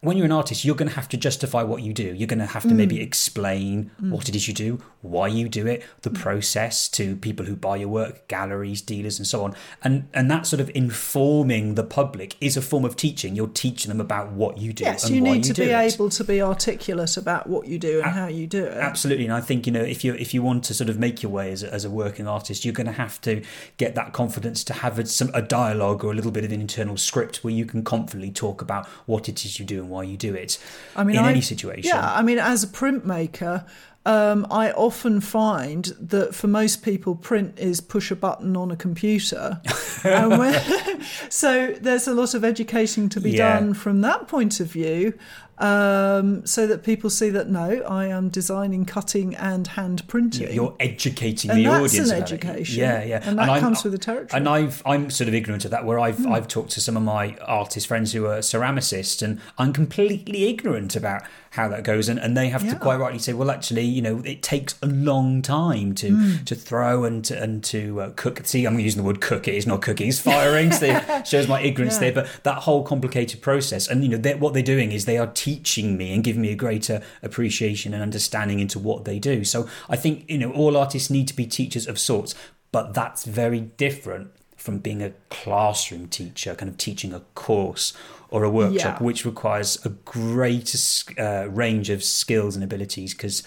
When 0.00 0.16
you're 0.16 0.26
an 0.26 0.32
artist, 0.32 0.64
you're 0.64 0.76
going 0.76 0.88
to 0.90 0.94
have 0.94 1.08
to 1.08 1.16
justify 1.16 1.62
what 1.64 1.82
you 1.82 1.92
do. 1.92 2.14
You're 2.14 2.28
going 2.28 2.38
to 2.38 2.46
have 2.46 2.62
to 2.62 2.68
Mm. 2.68 2.76
maybe 2.76 3.00
explain 3.00 3.90
what 4.00 4.28
it 4.28 4.36
is 4.36 4.46
you 4.46 4.54
do, 4.54 4.78
why 5.02 5.26
you 5.26 5.48
do 5.48 5.66
it, 5.66 5.82
the 6.02 6.10
Mm. 6.10 6.14
process 6.20 6.88
to 6.90 7.16
people 7.16 7.46
who 7.46 7.56
buy 7.56 7.76
your 7.76 7.88
work, 7.88 8.28
galleries, 8.28 8.80
dealers, 8.80 9.18
and 9.18 9.26
so 9.26 9.42
on. 9.44 9.54
And 9.82 10.04
and 10.14 10.30
that 10.30 10.46
sort 10.46 10.60
of 10.60 10.70
informing 10.74 11.74
the 11.74 11.82
public 11.82 12.36
is 12.40 12.56
a 12.56 12.62
form 12.62 12.84
of 12.84 12.94
teaching. 12.96 13.34
You're 13.34 13.48
teaching 13.48 13.88
them 13.88 14.00
about 14.00 14.30
what 14.32 14.58
you 14.58 14.72
do 14.72 14.84
Yes, 14.84 15.04
and 15.04 15.14
you 15.16 15.20
need 15.20 15.46
you 15.46 15.54
to 15.54 15.62
be 15.62 15.70
it. 15.70 15.94
able 15.94 16.08
to 16.10 16.22
be 16.24 16.40
articulate 16.40 17.16
about 17.16 17.48
what 17.48 17.66
you 17.66 17.78
do 17.78 18.00
and 18.02 18.12
how 18.12 18.28
you 18.28 18.46
do 18.46 18.64
it. 18.64 18.74
Absolutely, 18.76 19.24
and 19.24 19.34
I 19.34 19.40
think 19.40 19.66
you 19.66 19.72
know 19.72 19.82
if 19.82 20.04
you 20.04 20.14
if 20.14 20.32
you 20.32 20.42
want 20.42 20.62
to 20.64 20.74
sort 20.74 20.90
of 20.90 20.98
make 20.98 21.22
your 21.24 21.32
way 21.32 21.50
as 21.50 21.62
a, 21.64 21.72
as 21.74 21.84
a 21.84 21.90
working 21.90 22.28
artist, 22.28 22.64
you're 22.64 22.74
going 22.74 22.86
to 22.86 22.92
have 22.92 23.20
to 23.22 23.42
get 23.78 23.94
that 23.96 24.12
confidence 24.12 24.62
to 24.64 24.72
have 24.74 24.98
a, 24.98 25.06
some 25.06 25.30
a 25.34 25.42
dialogue 25.42 26.04
or 26.04 26.12
a 26.12 26.14
little 26.14 26.30
bit 26.30 26.44
of 26.44 26.52
an 26.52 26.60
internal 26.60 26.96
script 26.96 27.42
where 27.42 27.52
you 27.52 27.64
can 27.66 27.82
confidently 27.82 28.30
talk 28.30 28.62
about 28.62 28.86
what 29.06 29.28
it 29.28 29.44
is 29.44 29.58
you 29.58 29.64
do 29.64 29.87
and 29.88 29.90
why 29.90 30.02
you 30.04 30.16
do 30.16 30.34
it. 30.34 30.58
I 30.94 31.04
mean, 31.04 31.16
in 31.16 31.24
I- 31.24 31.30
any 31.30 31.40
situation, 31.40 31.88
Yeah, 31.88 32.12
I 32.14 32.22
mean, 32.22 32.38
as 32.38 32.62
a 32.62 32.66
printmaker, 32.66 33.64
um, 34.06 34.46
I 34.50 34.70
often 34.72 35.20
find 35.20 35.84
that 36.00 36.34
for 36.34 36.46
most 36.46 36.82
people, 36.82 37.14
print 37.14 37.58
is 37.58 37.80
push 37.80 38.10
a 38.10 38.16
button 38.16 38.56
on 38.56 38.70
a 38.70 38.76
computer. 38.76 39.60
so 41.28 41.74
there's 41.80 42.06
a 42.08 42.14
lot 42.14 42.34
of 42.34 42.44
educating 42.44 43.08
to 43.10 43.20
be 43.20 43.32
Yeah. 43.32 43.58
done 43.58 43.74
from 43.74 44.00
that 44.02 44.28
point 44.28 44.60
of 44.60 44.70
view. 44.70 45.14
Um, 45.60 46.46
so 46.46 46.66
that 46.68 46.82
people 46.84 47.10
see 47.10 47.30
that 47.30 47.48
no, 47.48 47.82
I 47.88 48.06
am 48.06 48.28
designing, 48.28 48.84
cutting, 48.84 49.34
and 49.34 49.66
hand 49.66 50.06
printing. 50.06 50.52
you're 50.52 50.74
educating 50.78 51.50
and 51.50 51.58
the 51.60 51.64
that's 51.64 51.92
audience. 51.94 52.10
an 52.10 52.16
about 52.18 52.32
it. 52.32 52.44
education. 52.44 52.78
Yeah, 52.80 53.02
yeah, 53.04 53.20
and 53.24 53.38
that 53.38 53.48
I'm- 53.48 53.60
comes 53.60 53.82
with 53.82 53.92
the 53.92 53.98
territory. 53.98 54.38
And 54.38 54.48
I've 54.48 54.82
I'm 54.86 55.10
sort 55.10 55.26
of 55.28 55.34
ignorant 55.34 55.64
of 55.64 55.70
that. 55.72 55.84
Where 55.84 55.98
I've 55.98 56.18
Hmm. 56.18 56.32
I've 56.32 56.48
talked 56.48 56.70
to 56.72 56.80
some 56.80 56.96
of 56.96 57.02
my 57.02 57.36
artist 57.44 57.86
friends 57.88 58.12
who 58.12 58.26
are 58.26 58.38
ceramicists, 58.38 59.20
and 59.22 59.40
I'm 59.58 59.72
completely 59.72 60.44
ignorant 60.48 60.94
about 60.94 61.22
how 61.52 61.66
that 61.68 61.82
goes, 61.82 62.08
and, 62.08 62.20
and 62.20 62.36
they 62.36 62.50
have 62.50 62.62
Yeah. 62.62 62.74
to 62.74 62.78
quite 62.78 62.96
rightly 63.00 63.18
say, 63.18 63.32
well, 63.32 63.50
actually, 63.50 63.82
you 63.84 64.02
know, 64.02 64.20
it 64.24 64.42
takes 64.42 64.74
a 64.82 64.86
long 64.86 65.42
time 65.42 65.94
to 65.96 66.10
Hmm. 66.10 66.44
to 66.44 66.54
throw 66.54 67.04
and 67.04 67.24
to, 67.24 67.42
and 67.42 67.64
to 67.64 68.00
uh, 68.02 68.10
cook. 68.16 68.40
See, 68.44 68.64
I'm 68.64 68.78
using 68.78 69.02
the 69.02 69.06
word 69.06 69.20
cook. 69.20 69.48
It 69.48 69.54
is 69.54 69.66
not 69.66 69.82
cooking. 69.82 70.08
It's 70.08 70.20
firing. 70.20 70.70
so 70.72 70.86
it 70.86 71.26
shows 71.26 71.48
my 71.48 71.60
ignorance 71.62 71.94
Yeah. 71.94 72.00
there. 72.00 72.12
But 72.12 72.28
that 72.44 72.58
whole 72.58 72.84
complicated 72.84 73.40
process, 73.42 73.88
and 73.88 74.04
you 74.04 74.08
know, 74.16 74.30
what 74.38 74.54
they're 74.54 74.62
doing 74.62 74.92
is 74.92 75.04
they 75.04 75.18
are 75.18 75.26
teaching 75.26 75.47
me 75.56 76.12
and 76.14 76.22
giving 76.24 76.42
me 76.42 76.50
a 76.52 76.56
greater 76.56 77.02
appreciation 77.22 77.94
and 77.94 78.02
understanding 78.02 78.60
into 78.60 78.78
what 78.78 79.04
they 79.04 79.18
do. 79.18 79.44
So 79.44 79.68
I 79.88 79.96
think 79.96 80.24
you 80.28 80.38
know, 80.38 80.50
all 80.52 80.76
artists 80.76 81.10
need 81.10 81.28
to 81.28 81.36
be 81.36 81.46
teachers 81.46 81.86
of 81.86 81.98
sorts, 81.98 82.34
but 82.72 82.94
that's 82.94 83.24
very 83.24 83.60
different 83.60 84.30
from 84.56 84.78
being 84.78 85.02
a 85.02 85.12
classroom 85.30 86.08
teacher, 86.08 86.54
kind 86.54 86.68
of 86.68 86.76
teaching 86.76 87.12
a 87.14 87.20
course 87.34 87.92
or 88.30 88.44
a 88.44 88.50
workshop, 88.50 89.00
Yeah. 89.00 89.06
which 89.06 89.24
requires 89.24 89.78
a 89.86 89.88
greater 89.88 90.78
uh, 91.18 91.48
range 91.48 91.88
of 91.90 92.02
skills 92.04 92.54
and 92.56 92.62
abilities. 92.64 93.14
Because 93.14 93.42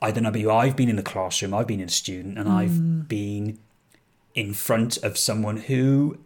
I 0.00 0.10
don't 0.12 0.22
know 0.22 0.28
about 0.28 0.40
you, 0.40 0.52
I've 0.52 0.76
been 0.76 0.88
in 0.88 0.96
the 0.96 1.02
classroom, 1.02 1.54
I've 1.54 1.66
been 1.66 1.80
a 1.80 1.88
student, 1.88 2.38
and 2.38 2.46
Mm. 2.48 2.52
I've 2.52 3.08
been 3.08 3.58
in 4.34 4.52
front 4.52 4.98
of 4.98 5.16
someone 5.16 5.56
who 5.56 6.18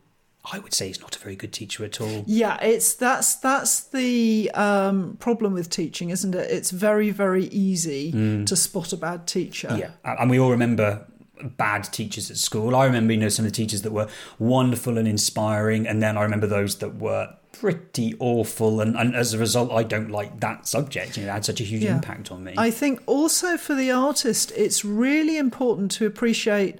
I 0.51 0.59
would 0.61 0.73
say 0.73 0.89
is 0.89 1.01
not 1.01 1.15
a 1.17 1.19
very 1.19 1.37
good 1.37 1.53
teacher 1.53 1.85
at 1.85 2.01
all. 2.01 2.25
Yeah, 2.27 2.57
it's 2.63 2.95
that's 2.95 3.35
that's 3.37 3.81
the 3.81 4.51
um, 4.55 5.17
problem 5.21 5.53
with 5.53 5.69
teaching, 5.69 6.11
isn't 6.11 6.35
it? 6.35 6.51
It's 6.51 6.71
very 6.71 7.11
very 7.11 7.45
easy 7.47 8.13
to 8.45 8.57
spot 8.57 8.93
a 8.93 8.97
bad 8.97 9.27
teacher. 9.27 9.69
Mm. 9.69 9.79
Yeah, 9.79 9.91
and 10.05 10.31
we 10.31 10.39
all 10.39 10.51
remember 10.51 11.07
bad 11.57 11.85
teachers 11.85 12.31
at 12.31 12.37
school. 12.37 12.75
I 12.75 12.85
remember, 12.87 13.13
you 13.13 13.21
know, 13.21 13.29
some 13.29 13.45
of 13.45 13.53
the 13.53 13.57
teachers 13.57 13.83
that 13.83 13.93
were 13.93 14.09
wonderful 14.39 14.99
and 14.99 15.07
inspiring, 15.07 15.87
and 15.87 16.03
then 16.03 16.17
I 16.17 16.23
remember 16.23 16.47
those 16.47 16.77
that 16.79 16.97
were 16.97 17.33
pretty 17.53 18.15
awful, 18.21 18.81
and, 18.81 18.97
and 18.97 19.15
as 19.15 19.35
a 19.35 19.39
result, 19.39 19.71
I 19.73 19.83
don't 19.83 20.11
like 20.11 20.41
that 20.41 20.67
subject. 20.67 21.17
You 21.17 21.25
know, 21.25 21.31
it 21.31 21.33
had 21.33 21.45
such 21.45 21.61
a 21.61 21.65
huge 21.65 21.83
Yeah. 21.83 21.97
impact 21.97 22.31
on 22.33 22.43
me. 22.45 22.55
I 22.57 22.71
think 22.71 23.03
also 23.07 23.57
for 23.57 23.75
the 23.75 23.91
artist, 23.91 24.53
it's 24.57 24.85
really 24.85 25.37
important 25.39 25.91
to 25.93 26.07
appreciate 26.07 26.79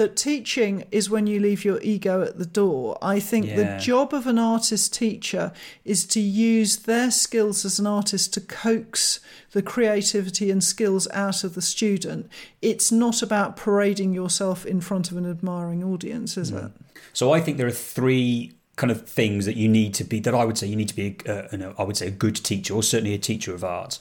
that 0.00 0.16
teaching 0.16 0.84
is 0.90 1.10
when 1.10 1.26
you 1.26 1.38
leave 1.38 1.62
your 1.62 1.78
ego 1.82 2.22
at 2.22 2.38
the 2.38 2.46
door. 2.46 2.96
I 3.02 3.20
think 3.20 3.44
Yeah. 3.48 3.56
the 3.76 3.78
job 3.78 4.14
of 4.14 4.26
an 4.26 4.38
artist 4.38 4.94
teacher 4.94 5.52
is 5.84 6.06
to 6.06 6.20
use 6.20 6.76
their 6.78 7.10
skills 7.10 7.66
as 7.66 7.78
an 7.78 7.86
artist 7.86 8.32
to 8.32 8.40
coax 8.40 9.20
the 9.52 9.60
creativity 9.60 10.50
and 10.50 10.64
skills 10.64 11.06
out 11.12 11.44
of 11.44 11.54
the 11.54 11.60
student. 11.60 12.30
It's 12.62 12.90
not 12.90 13.20
about 13.20 13.58
parading 13.58 14.14
yourself 14.14 14.64
in 14.64 14.80
front 14.80 15.10
of 15.10 15.18
an 15.18 15.30
admiring 15.30 15.84
audience, 15.84 16.38
is 16.38 16.50
it? 16.50 16.70
So 17.12 17.34
I 17.34 17.42
think 17.42 17.58
there 17.58 17.66
are 17.66 17.70
three 17.70 18.52
kind 18.76 18.90
of 18.90 19.06
things 19.06 19.44
that 19.44 19.56
you 19.58 19.68
need 19.68 19.92
to 19.92 20.04
be 20.04 20.18
that 20.20 20.34
I 20.34 20.46
would 20.46 20.56
say 20.56 20.66
you 20.66 20.76
need 20.76 20.88
to 20.88 20.96
be 20.96 21.18
uh, 21.28 21.42
you 21.52 21.58
know, 21.58 21.74
I 21.76 21.82
would 21.82 21.98
say 21.98 22.06
a 22.06 22.10
good 22.24 22.36
teacher 22.36 22.72
or 22.72 22.82
certainly 22.82 23.12
a 23.12 23.18
teacher 23.18 23.54
of 23.54 23.62
art. 23.64 23.98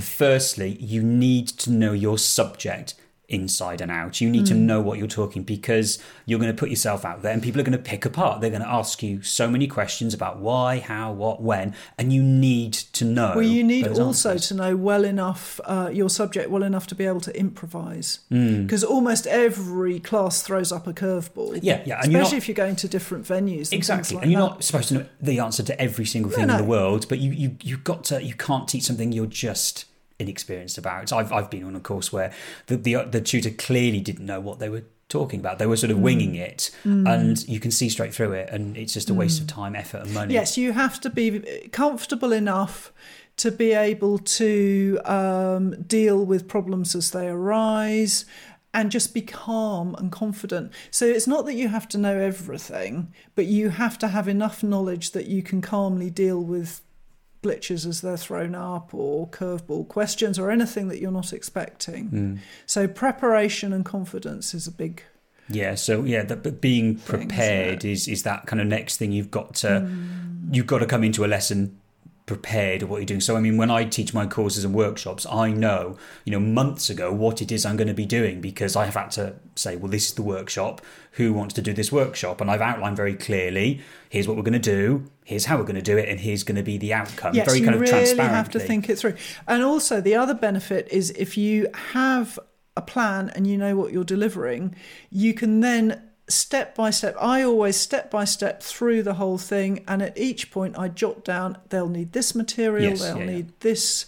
Firstly, 0.00 0.78
you 0.80 1.02
need 1.02 1.48
to 1.48 1.70
know 1.70 1.92
your 1.92 2.16
subject 2.16 2.94
inside 3.32 3.80
and 3.80 3.90
out. 3.90 4.20
You 4.20 4.28
need 4.30 4.46
to 4.46 4.54
Hmm. 4.54 4.66
know 4.66 4.80
what 4.80 4.98
you're 4.98 5.06
talking 5.08 5.42
because 5.42 5.98
you're 6.26 6.38
going 6.38 6.54
to 6.54 6.58
put 6.58 6.70
yourself 6.70 7.04
out 7.04 7.22
there 7.22 7.32
and 7.32 7.42
people 7.42 7.60
are 7.60 7.64
going 7.64 7.72
to 7.72 7.78
pick 7.82 8.04
apart. 8.04 8.40
They're 8.40 8.50
going 8.50 8.62
to 8.62 8.68
ask 8.68 9.02
you 9.02 9.22
so 9.22 9.48
many 9.50 9.66
questions 9.66 10.12
about 10.14 10.38
why, 10.38 10.78
how, 10.80 11.12
what, 11.12 11.40
when, 11.42 11.74
and 11.98 12.12
you 12.12 12.22
need 12.22 12.72
to 12.74 13.04
know. 13.04 13.32
Well, 13.36 13.42
you 13.44 13.64
need 13.64 13.88
also 13.88 14.30
answers. 14.32 14.48
to 14.48 14.54
know 14.54 14.76
well 14.76 15.04
enough 15.04 15.60
uh, 15.64 15.90
your 15.92 16.10
subject 16.10 16.50
well 16.50 16.62
enough 16.62 16.86
to 16.88 16.94
be 16.94 17.06
able 17.06 17.20
to 17.22 17.36
improvise. 17.38 18.20
Hmm. 18.28 18.62
Because 18.62 18.84
almost 18.84 19.26
every 19.26 19.98
class 20.00 20.42
throws 20.42 20.70
up 20.72 20.86
a 20.86 20.92
curveball. 20.92 21.58
Yeah, 21.62 21.82
yeah, 21.86 22.00
Especially 22.00 22.18
not- 22.18 22.32
if 22.34 22.48
you're 22.48 22.54
going 22.54 22.76
to 22.76 22.88
different 22.88 23.24
venues. 23.26 23.72
And 23.72 23.74
Exactly, 23.74 24.16
like 24.16 24.24
and 24.24 24.32
you're 24.32 24.40
that. 24.42 24.46
not 24.50 24.64
supposed 24.64 24.88
to 24.88 24.94
know 24.94 25.06
the 25.20 25.38
answer 25.38 25.62
to 25.62 25.80
every 25.80 26.04
single 26.04 26.30
thing 26.30 26.46
no. 26.48 26.54
in 26.54 26.58
the 26.60 26.64
world, 26.68 27.06
but 27.08 27.18
you 27.18 27.30
you 27.32 27.56
you've 27.62 27.84
got 27.84 28.04
to 28.04 28.22
you 28.22 28.34
can't 28.34 28.68
teach 28.68 28.82
something 28.84 29.12
you're 29.12 29.26
just 29.26 29.84
inexperienced 30.18 30.78
about. 30.78 31.12
I've 31.12 31.32
I've 31.32 31.50
been 31.50 31.64
on 31.64 31.76
a 31.76 31.80
course 31.80 32.12
where 32.12 32.32
the 32.66 32.76
the, 32.76 33.04
the 33.10 33.20
tutor 33.20 33.50
clearly 33.50 34.00
didn't 34.00 34.26
know 34.26 34.40
what 34.40 34.58
they 34.58 34.68
were 34.68 34.84
talking 35.08 35.40
about. 35.40 35.58
They 35.58 35.66
were 35.66 35.76
sort 35.76 35.90
of 35.90 35.98
Mm. 35.98 36.02
winging 36.02 36.34
it, 36.36 36.70
and 36.84 37.46
you 37.46 37.60
can 37.60 37.70
see 37.70 37.88
straight 37.90 38.14
through 38.14 38.32
it, 38.32 38.48
and 38.50 38.76
it's 38.76 38.94
just 38.94 39.10
a 39.10 39.14
waste 39.14 39.40
of 39.40 39.46
time, 39.46 39.76
effort, 39.76 40.02
and 40.04 40.14
money. 40.14 40.32
Yes, 40.34 40.56
you 40.56 40.72
have 40.72 41.00
to 41.00 41.10
be 41.10 41.68
comfortable 41.72 42.32
enough 42.32 42.92
to 43.36 43.50
be 43.50 43.72
able 43.72 44.18
to 44.18 44.98
um, 45.04 45.82
deal 45.82 46.24
with 46.24 46.48
problems 46.48 46.94
as 46.94 47.10
they 47.10 47.28
arise 47.28 48.24
and 48.74 48.90
just 48.90 49.12
be 49.12 49.20
calm 49.20 49.94
and 49.96 50.10
confident. 50.10 50.72
So 50.90 51.04
it's 51.04 51.26
not 51.26 51.44
that 51.46 51.54
you 51.54 51.68
have 51.68 51.88
to 51.88 51.98
know 51.98 52.18
everything, 52.18 53.12
but 53.34 53.44
you 53.44 53.68
have 53.70 53.98
to 53.98 54.08
have 54.08 54.28
enough 54.28 54.62
knowledge 54.62 55.10
that 55.10 55.26
you 55.26 55.42
can 55.42 55.60
calmly 55.60 56.08
deal 56.08 56.40
with 56.42 56.80
glitches 57.42 57.86
as 57.86 58.00
they're 58.00 58.16
thrown 58.16 58.54
up 58.54 58.94
or 58.94 59.28
curveball 59.28 59.88
questions 59.88 60.38
or 60.38 60.50
anything 60.50 60.88
that 60.88 61.00
you're 61.00 61.10
not 61.12 61.32
expecting. 61.32 62.08
Mm. 62.10 62.38
So 62.66 62.86
preparation 62.88 63.72
and 63.72 63.84
confidence 63.84 64.54
is 64.54 64.66
a 64.66 64.72
big 64.72 65.02
Yeah, 65.48 65.74
so 65.74 66.04
yeah, 66.04 66.22
that 66.24 66.42
but 66.42 66.60
being 66.60 66.96
prepared 66.96 67.84
is 67.84 68.08
is 68.08 68.22
that 68.22 68.46
kind 68.46 68.60
of 68.60 68.66
next 68.68 68.96
thing 68.96 69.12
you've 69.12 69.30
got 69.30 69.54
to 69.56 69.80
Hmm. 69.80 70.52
you've 70.54 70.66
got 70.66 70.78
to 70.78 70.86
come 70.86 71.04
into 71.04 71.24
a 71.24 71.26
lesson 71.28 71.78
prepared 72.32 72.82
of 72.82 72.88
what 72.88 72.96
you're 72.96 73.06
doing. 73.06 73.20
So 73.20 73.36
I 73.36 73.40
mean, 73.40 73.58
when 73.58 73.70
I 73.70 73.84
teach 73.84 74.14
my 74.14 74.26
courses 74.26 74.64
and 74.64 74.74
workshops, 74.74 75.26
I 75.30 75.52
know 75.52 75.98
you 76.24 76.32
know 76.32 76.40
months 76.40 76.88
ago 76.88 77.12
what 77.12 77.42
it 77.42 77.52
is 77.52 77.66
I'm 77.66 77.76
going 77.76 77.88
to 77.88 77.94
be 77.94 78.06
doing 78.06 78.40
because 78.40 78.74
I 78.74 78.86
have 78.86 78.94
had 78.94 79.10
to 79.12 79.34
say, 79.54 79.76
well, 79.76 79.90
this 79.90 80.08
is 80.08 80.14
the 80.14 80.22
workshop. 80.22 80.80
Who 81.12 81.34
wants 81.34 81.52
to 81.54 81.62
do 81.62 81.74
this 81.74 81.92
workshop? 81.92 82.40
And 82.40 82.50
I've 82.50 82.62
outlined 82.62 82.96
very 82.96 83.14
clearly. 83.14 83.82
Here's 84.08 84.26
what 84.26 84.36
we're 84.38 84.42
going 84.42 84.54
to 84.54 84.58
do. 84.58 85.10
Here's 85.24 85.44
how 85.44 85.58
we're 85.58 85.64
going 85.64 85.76
to 85.76 85.82
do 85.82 85.98
it, 85.98 86.08
and 86.08 86.18
here's 86.18 86.42
going 86.42 86.56
to 86.56 86.62
be 86.62 86.78
the 86.78 86.94
outcome. 86.94 87.34
Yes, 87.34 87.46
very 87.46 87.58
you 87.58 87.64
kind 87.64 87.74
of 87.74 87.82
really 87.82 87.92
transparently. 87.92 88.36
have 88.36 88.50
to 88.50 88.60
think 88.60 88.88
it 88.88 88.98
through. 88.98 89.14
And 89.46 89.62
also, 89.62 90.00
the 90.00 90.14
other 90.14 90.34
benefit 90.34 90.88
is 90.90 91.10
if 91.10 91.36
you 91.36 91.68
have 91.92 92.38
a 92.76 92.82
plan 92.82 93.30
and 93.34 93.46
you 93.46 93.58
know 93.58 93.76
what 93.76 93.92
you're 93.92 94.04
delivering, 94.04 94.74
you 95.10 95.34
can 95.34 95.60
then 95.60 96.02
step 96.32 96.74
by 96.74 96.90
step. 96.90 97.14
I 97.20 97.42
always 97.42 97.76
step 97.76 98.10
by 98.10 98.24
step 98.24 98.62
through 98.62 99.02
the 99.02 99.14
whole 99.14 99.38
thing, 99.38 99.84
and 99.86 100.02
at 100.02 100.16
each 100.16 100.50
point, 100.50 100.78
I 100.78 100.88
jot 100.88 101.24
down 101.24 101.58
they'll 101.68 101.88
need 101.88 102.12
this 102.12 102.34
material, 102.34 102.90
Yes, 102.90 103.02
they'll 103.02 103.18
yeah, 103.18 103.24
yeah. 103.24 103.30
need 103.30 103.60
this 103.60 104.06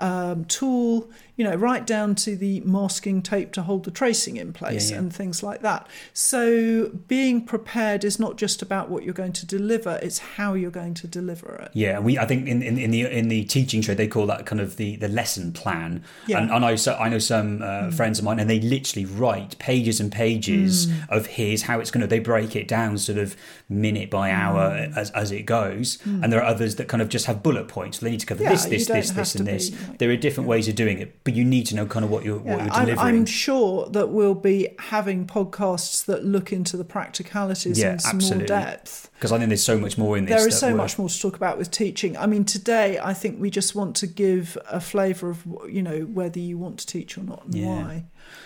um, 0.00 0.44
tool, 0.44 1.10
you 1.36 1.44
know, 1.44 1.54
right 1.54 1.86
down 1.86 2.14
to 2.16 2.34
the 2.36 2.60
masking 2.60 3.22
tape 3.22 3.52
to 3.52 3.62
hold 3.62 3.84
the 3.84 3.90
tracing 3.90 4.36
in 4.36 4.52
place 4.52 4.90
Yeah, 4.90 4.96
yeah. 4.96 5.00
and 5.02 5.14
things 5.14 5.42
like 5.42 5.62
that. 5.62 5.86
So, 6.12 6.88
being 7.08 7.44
prepared 7.44 8.04
is 8.04 8.18
not 8.18 8.36
just 8.36 8.62
about 8.62 8.88
what 8.88 9.04
you're 9.04 9.14
going 9.14 9.34
to 9.34 9.46
deliver; 9.46 9.98
it's 10.02 10.18
how 10.18 10.54
you're 10.54 10.70
going 10.70 10.94
to 10.94 11.06
deliver 11.06 11.54
it. 11.56 11.70
Yeah, 11.74 11.98
we. 11.98 12.18
I 12.18 12.26
think 12.26 12.48
in, 12.48 12.62
in, 12.62 12.78
in 12.78 12.90
the 12.90 13.02
in 13.06 13.28
the 13.28 13.44
teaching 13.44 13.82
trade 13.82 13.98
they 13.98 14.08
call 14.08 14.26
that 14.26 14.46
kind 14.46 14.60
of 14.60 14.76
the, 14.76 14.96
the 14.96 15.08
lesson 15.08 15.52
plan. 15.52 16.02
Yeah. 16.26 16.38
And, 16.38 16.50
and 16.50 16.64
I 16.64 16.76
so 16.76 16.96
I 16.96 17.08
know 17.08 17.18
some 17.18 17.62
uh, 17.62 17.66
mm. 17.66 17.94
friends 17.94 18.18
of 18.18 18.24
mine, 18.24 18.40
and 18.40 18.48
they 18.48 18.60
literally 18.60 19.04
write 19.04 19.58
pages 19.58 20.00
and 20.00 20.10
pages 20.10 20.86
mm. 20.86 21.08
of 21.10 21.26
here's 21.26 21.62
how 21.62 21.80
it's 21.80 21.90
going 21.90 22.00
to. 22.00 22.06
They 22.06 22.18
break 22.18 22.56
it 22.56 22.66
down 22.66 22.98
sort 22.98 23.18
of 23.18 23.36
minute 23.68 24.10
by 24.10 24.30
hour 24.30 24.70
mm. 24.70 24.96
as 24.96 25.10
as 25.10 25.32
it 25.32 25.42
goes. 25.42 25.98
And 26.06 26.32
there 26.32 26.40
are 26.40 26.46
others 26.46 26.76
that 26.76 26.88
kind 26.88 27.02
of 27.02 27.08
just 27.08 27.26
have 27.26 27.42
bullet 27.42 27.68
points. 27.68 27.98
They 27.98 28.10
need 28.10 28.20
to 28.20 28.26
cover 28.26 28.42
Yeah, 28.42 28.50
this, 28.50 28.64
this, 28.66 28.86
this, 28.86 29.10
this, 29.10 29.34
and 29.34 29.44
be 29.44 29.52
this. 29.52 29.70
like- 29.88 29.98
there 29.98 30.10
are 30.10 30.16
different 30.16 30.48
ways 30.48 30.68
of 30.68 30.74
doing 30.74 30.98
it, 30.98 31.24
but 31.26 31.34
you 31.34 31.44
need 31.44 31.66
to 31.66 31.74
know 31.74 31.84
kind 31.86 32.04
of 32.04 32.10
what 32.10 32.24
you're 32.24 32.38
what 32.38 32.62
you're 32.62 32.72
I'm, 32.72 32.86
delivering. 32.86 32.98
I'm 33.16 33.26
sure 33.26 33.88
that 33.90 34.10
we'll 34.10 34.34
be 34.36 34.68
having 34.78 35.26
podcasts 35.26 36.04
that 36.06 36.24
look 36.24 36.52
into 36.52 36.76
the 36.76 36.84
practicalities 36.84 37.78
Yeah, 37.80 37.94
in 37.94 37.98
some 37.98 38.16
absolutely. 38.16 38.54
more 38.54 38.60
depth. 38.64 39.10
because 39.14 39.32
I 39.32 39.38
think 39.38 39.48
there's 39.48 39.64
so 39.64 39.76
much 39.78 39.98
more 39.98 40.16
in 40.16 40.24
this. 40.26 40.36
There 40.38 40.46
is 40.48 40.58
so 40.58 40.68
we're- 40.68 40.76
much 40.78 40.98
more 40.98 41.08
to 41.08 41.20
talk 41.20 41.34
about 41.36 41.58
with 41.58 41.70
teaching. 41.72 42.16
I 42.16 42.26
mean, 42.26 42.44
today 42.44 42.98
I 43.02 43.12
think 43.12 43.40
we 43.40 43.50
just 43.50 43.74
want 43.74 43.96
to 43.96 44.06
give 44.06 44.56
a 44.70 44.80
flavour 44.80 45.28
of 45.30 45.44
you 45.68 45.82
know 45.82 46.00
whether 46.02 46.38
you 46.38 46.56
want 46.58 46.78
to 46.78 46.86
teach 46.86 47.18
or 47.18 47.24
not 47.24 47.44
and 47.44 47.54
Yeah. 47.56 47.66
why. 47.66 48.04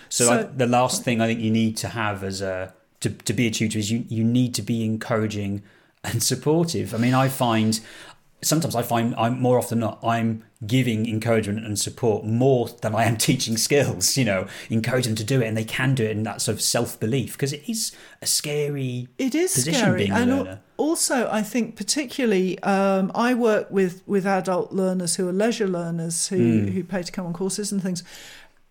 So, 0.09 0.25
So- 0.25 0.33
I, 0.39 0.43
the 0.43 0.67
last 0.67 1.03
thing 1.03 1.21
I 1.21 1.27
think 1.27 1.39
you 1.39 1.51
need 1.51 1.77
to 1.77 1.89
have 1.89 2.23
as 2.23 2.41
a 2.41 2.73
to, 3.01 3.09
to 3.11 3.33
be 3.33 3.45
a 3.45 3.51
tutor 3.51 3.77
is 3.77 3.91
you 3.91 4.05
you 4.09 4.23
need 4.23 4.55
to 4.55 4.63
be 4.63 4.83
encouraging 4.83 5.61
and 6.03 6.23
supportive. 6.23 6.95
I 6.95 6.97
mean, 6.97 7.13
I 7.13 7.27
find 7.29 7.79
sometimes 8.43 8.75
I 8.75 8.81
find 8.81 9.15
I'm 9.15 9.39
more 9.41 9.57
often 9.57 9.79
than 9.79 9.89
not 9.89 9.99
I'm 10.03 10.43
giving 10.65 11.07
encouragement 11.07 11.65
and 11.65 11.77
support 11.79 12.23
more 12.23 12.69
than 12.81 12.93
I 12.95 13.05
am 13.05 13.17
teaching 13.29 13.57
skills. 13.57 14.17
You 14.17 14.25
know, 14.25 14.47
encourage 14.69 15.05
them 15.05 15.15
to 15.15 15.23
do 15.23 15.41
it, 15.41 15.47
and 15.47 15.55
they 15.57 15.63
can 15.63 15.95
do 15.95 16.03
it, 16.05 16.15
and 16.15 16.25
that 16.25 16.41
sort 16.41 16.55
of 16.55 16.61
self 16.61 16.99
belief 16.99 17.33
because 17.33 17.53
it 17.53 17.63
is 17.69 17.91
a 18.21 18.25
scary. 18.27 19.07
It 19.17 19.35
is 19.35 19.53
position 19.53 19.79
scary, 19.81 19.97
being 19.99 20.11
a 20.11 20.15
and 20.15 20.31
learner. 20.31 20.59
also 20.77 21.29
I 21.31 21.41
think 21.43 21.75
particularly 21.75 22.57
um, 22.63 23.11
I 23.15 23.33
work 23.33 23.69
with 23.71 24.01
with 24.05 24.25
adult 24.25 24.71
learners 24.71 25.15
who 25.15 25.27
are 25.29 25.33
leisure 25.33 25.67
learners 25.67 26.27
who 26.27 26.37
Hmm. 26.61 26.67
who 26.69 26.83
pay 26.83 27.03
to 27.03 27.11
come 27.11 27.25
on 27.25 27.33
courses 27.33 27.71
and 27.71 27.81
things. 27.81 28.03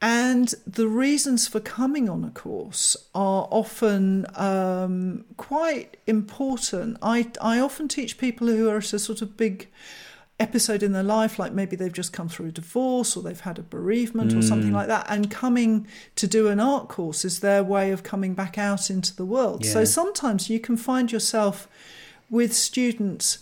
And 0.03 0.55
the 0.67 0.89
reasons 0.89 1.47
for 1.47 1.61
coming 1.61 2.09
on 2.09 2.25
a 2.25 2.31
course 2.31 2.97
are 3.15 3.47
often 3.51 4.27
um, 4.35 5.25
quite 5.37 5.99
important. 6.07 6.97
I, 7.03 7.31
I 7.41 7.61
often 7.61 7.87
teach 7.87 8.17
people 8.17 8.47
who 8.47 8.69
are 8.71 8.79
at 8.79 8.93
a 8.95 8.99
sort 8.99 9.21
of 9.21 9.37
big 9.37 9.69
episode 10.39 10.83
in 10.83 10.93
their 10.93 11.03
life, 11.03 11.39
like 11.39 11.53
maybe 11.53 11.77
they've 11.77 11.93
just 11.93 12.15
come 12.15 12.27
through 12.31 12.47
a 12.47 12.51
divorce 12.51 13.15
or 13.15 13.23
they've 13.23 13.41
had 13.41 13.59
a 13.59 13.63
bereavement 13.63 14.33
or 14.33 14.37
Mm. 14.37 14.49
something 14.49 14.73
like 14.73 14.89
that, 14.89 15.05
and 15.11 15.31
coming 15.31 15.87
to 16.17 16.27
do 16.27 16.49
an 16.49 16.59
art 16.59 16.89
course 16.89 17.27
is 17.27 17.41
their 17.41 17.63
way 17.63 17.91
of 17.91 18.03
coming 18.03 18.33
back 18.33 18.57
out 18.57 18.89
into 18.89 19.15
the 19.15 19.27
world. 19.27 19.67
So 19.67 19.85
sometimes 19.85 20.49
you 20.49 20.59
can 20.59 20.79
find 20.79 21.13
yourself 21.13 21.69
with 22.31 22.55
students 22.55 23.39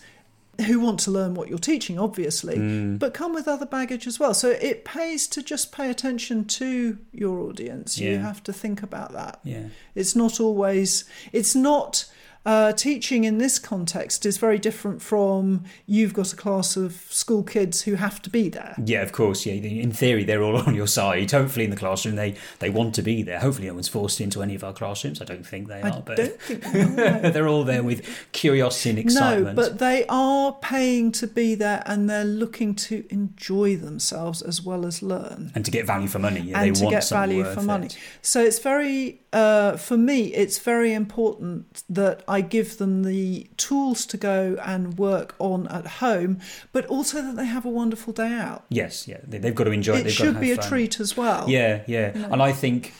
who 0.67 0.79
want 0.79 0.99
to 1.01 1.11
learn 1.11 1.33
what 1.35 1.47
you're 1.49 1.57
teaching, 1.57 1.97
obviously, 1.99 2.57
Mm. 2.57 2.99
but 2.99 3.13
come 3.13 3.33
with 3.33 3.47
other 3.47 3.65
baggage 3.65 4.07
as 4.07 4.19
well. 4.19 4.33
So 4.33 4.49
it 4.49 4.85
pays 4.85 5.27
to 5.29 5.41
just 5.41 5.71
pay 5.71 5.89
attention 5.89 6.45
to 6.45 6.97
your 7.13 7.39
audience. 7.39 7.97
You 7.97 8.17
have 8.17 8.43
to 8.43 8.53
think 8.53 8.83
about 8.83 9.13
that. 9.13 9.39
Yeah. 9.43 9.67
It's 9.95 10.15
not 10.15 10.39
always, 10.39 11.05
it's 11.31 11.55
not, 11.55 12.05
uh, 12.45 12.71
teaching 12.73 13.25
in 13.25 13.37
this 13.37 13.59
context 13.59 14.25
is 14.25 14.37
very 14.37 14.57
different 14.57 15.01
from 15.01 15.63
you've 15.85 16.13
got 16.13 16.31
a 16.33 16.35
class 16.35 16.77
of 16.77 16.93
school 17.09 17.43
kids 17.43 17.81
who 17.83 17.95
have 17.95 18.21
to 18.21 18.29
be 18.29 18.49
there. 18.49 18.75
Yeah, 18.83 19.01
of 19.01 19.11
course. 19.11 19.45
Yeah, 19.45 19.53
in 19.53 19.91
theory, 19.91 20.23
they're 20.23 20.41
all 20.43 20.57
on 20.67 20.75
your 20.75 20.87
side. 20.87 21.31
Hopefully, 21.31 21.65
in 21.65 21.71
the 21.71 21.77
classroom, 21.77 22.15
they 22.15 22.35
they 22.59 22.69
want 22.69 22.95
to 22.95 23.01
be 23.01 23.23
there. 23.23 23.39
Hopefully, 23.39 23.67
no 23.67 23.73
one's 23.73 23.87
forced 23.87 24.21
into 24.21 24.41
any 24.41 24.55
of 24.55 24.63
our 24.63 24.73
classrooms. 24.73 25.21
I 25.21 25.25
don't 25.25 25.45
think 25.45 25.67
they 25.67 25.81
I 25.81 25.89
are, 25.89 26.01
but 26.01 26.17
don't 26.17 26.41
think 26.41 26.63
they 26.63 26.81
are. 27.27 27.29
they're 27.31 27.47
all 27.47 27.63
there 27.63 27.83
with 27.83 28.07
curiosity 28.31 28.91
and 28.91 28.99
excitement. 28.99 29.57
No, 29.57 29.63
but 29.63 29.79
they 29.79 30.05
are 30.07 30.53
paying 30.53 31.11
to 31.13 31.27
be 31.27 31.55
there 31.55 31.83
and 31.85 32.09
they're 32.09 32.23
looking 32.25 32.73
to 32.75 33.05
enjoy 33.09 33.75
themselves 33.75 34.41
as 34.41 34.61
well 34.61 34.85
as 34.85 35.01
learn. 35.01 35.51
and 35.55 35.65
to 35.65 35.71
get 35.71 35.85
value 35.85 36.07
for 36.07 36.19
money. 36.19 36.41
Yeah, 36.41 36.61
and 36.61 36.75
they 36.75 36.79
to 36.79 36.89
get 36.89 37.07
value 37.09 37.43
for 37.43 37.61
money. 37.61 37.87
it. 37.87 37.97
So 38.21 38.41
it's 38.41 38.59
very, 38.59 39.21
uh, 39.33 39.77
for 39.77 39.97
me, 39.97 40.33
it's 40.33 40.59
very 40.59 40.93
important 40.93 41.83
that 41.89 42.23
I 42.29 42.41
give 42.41 42.77
them 42.77 43.03
the 43.03 43.49
tools 43.57 44.05
to 44.05 44.17
go 44.17 44.57
and 44.63 44.97
work 44.97 45.35
on 45.39 45.67
at 45.67 45.87
home, 45.87 46.39
but 46.71 46.85
also 46.85 47.21
that 47.21 47.35
they 47.35 47.45
have 47.45 47.65
a 47.65 47.69
wonderful 47.69 48.13
day 48.13 48.31
out. 48.31 48.65
Yes, 48.69 49.07
yeah, 49.07 49.17
they, 49.27 49.39
they've 49.39 49.55
got 49.55 49.63
to 49.65 49.71
enjoy 49.71 49.97
it. 49.97 50.05
it 50.05 50.11
should 50.11 50.39
be 50.39 50.51
a 50.51 50.55
fun. 50.57 50.67
treat 50.69 50.99
as 50.99 51.17
well. 51.17 51.49
Yeah, 51.49 51.81
yeah, 51.87 52.11
and 52.13 52.41
I 52.41 52.51
think 52.51 52.93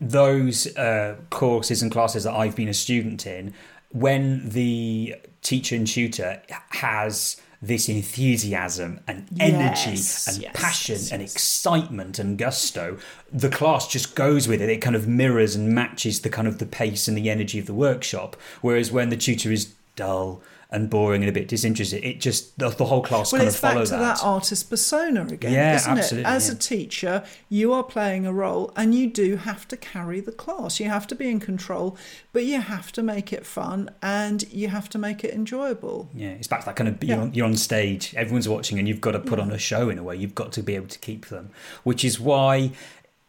those 0.00 0.74
uh, 0.76 1.16
courses 1.30 1.82
and 1.82 1.92
classes 1.92 2.24
that 2.24 2.32
I've 2.32 2.56
been 2.56 2.68
a 2.68 2.74
student 2.74 3.26
in, 3.26 3.54
when 3.90 4.48
the 4.48 5.16
teacher 5.42 5.76
and 5.76 5.86
tutor 5.86 6.42
has 6.70 7.40
this 7.62 7.88
enthusiasm 7.88 8.98
and 9.06 9.28
energy 9.38 9.90
Yes, 9.90 10.26
and 10.26 10.42
yes, 10.42 10.50
passion 10.52 10.96
yes, 10.96 11.12
and 11.12 11.22
excitement 11.22 12.18
and 12.18 12.36
gusto, 12.36 12.98
the 13.32 13.48
class 13.48 13.86
just 13.86 14.16
goes 14.16 14.48
with 14.48 14.60
it. 14.60 14.68
It 14.68 14.78
kind 14.78 14.96
of 14.96 15.06
mirrors 15.06 15.54
and 15.54 15.68
matches 15.68 16.22
the 16.22 16.28
kind 16.28 16.48
of 16.48 16.58
the 16.58 16.66
pace 16.66 17.06
and 17.06 17.16
the 17.16 17.30
energy 17.30 17.60
of 17.60 17.66
the 17.66 17.74
workshop. 17.74 18.36
Whereas 18.62 18.90
when 18.90 19.10
the 19.10 19.16
tutor 19.16 19.52
is 19.52 19.72
dull 19.94 20.42
and 20.72 20.88
boring 20.90 21.22
and 21.22 21.28
a 21.28 21.32
bit 21.32 21.46
disinterested, 21.48 22.02
it 22.04 22.20
just 22.20 22.58
the, 22.58 22.68
the 22.70 22.84
whole 22.86 23.02
class 23.02 23.32
Well, 23.32 23.40
kind 23.40 23.46
it's 23.48 23.56
of 23.56 23.60
follow 23.60 23.74
back 23.80 23.84
to 23.84 23.90
that. 23.92 24.16
that. 24.18 24.24
artist 24.24 24.70
persona 24.70 25.26
again, 25.26 25.52
Yeah, 25.52 25.76
isn't 25.76 25.98
absolutely, 25.98 26.30
it? 26.30 26.34
As 26.34 26.48
yeah. 26.48 26.54
a 26.54 26.58
teacher, 26.58 27.24
you 27.48 27.72
are 27.72 27.82
playing 27.84 28.26
a 28.26 28.32
role 28.32 28.72
and 28.74 28.94
you 28.94 29.06
do 29.08 29.36
have 29.36 29.68
to 29.68 29.76
carry 29.76 30.20
the 30.20 30.32
class. 30.32 30.80
You 30.80 30.88
have 30.88 31.06
to 31.08 31.14
be 31.14 31.28
in 31.28 31.40
control, 31.40 31.96
but 32.32 32.44
you 32.44 32.60
have 32.60 32.90
to 32.92 33.02
make 33.02 33.32
it 33.32 33.44
fun 33.46 33.90
and 34.02 34.42
you 34.52 34.68
have 34.68 34.88
to 34.90 34.98
make 34.98 35.22
it 35.24 35.34
enjoyable. 35.34 36.08
Yeah, 36.14 36.30
it's 36.30 36.48
back 36.48 36.60
to 36.60 36.66
that 36.66 36.76
kind 36.76 36.88
of 36.88 37.02
you're, 37.04 37.16
Yeah. 37.16 37.22
on, 37.22 37.34
you're 37.34 37.46
on 37.46 37.56
stage, 37.56 38.14
everyone's 38.16 38.48
watching, 38.48 38.78
and 38.78 38.88
you've 38.88 39.00
got 39.00 39.12
to 39.12 39.18
put 39.20 39.38
on 39.38 39.50
a 39.52 39.58
show 39.58 39.90
in 39.90 39.98
a 39.98 40.02
way. 40.02 40.16
You've 40.16 40.34
got 40.34 40.52
to 40.52 40.62
be 40.62 40.74
able 40.74 40.88
to 40.88 40.98
keep 40.98 41.26
them, 41.26 41.50
which 41.84 42.04
is 42.04 42.18
why. 42.18 42.72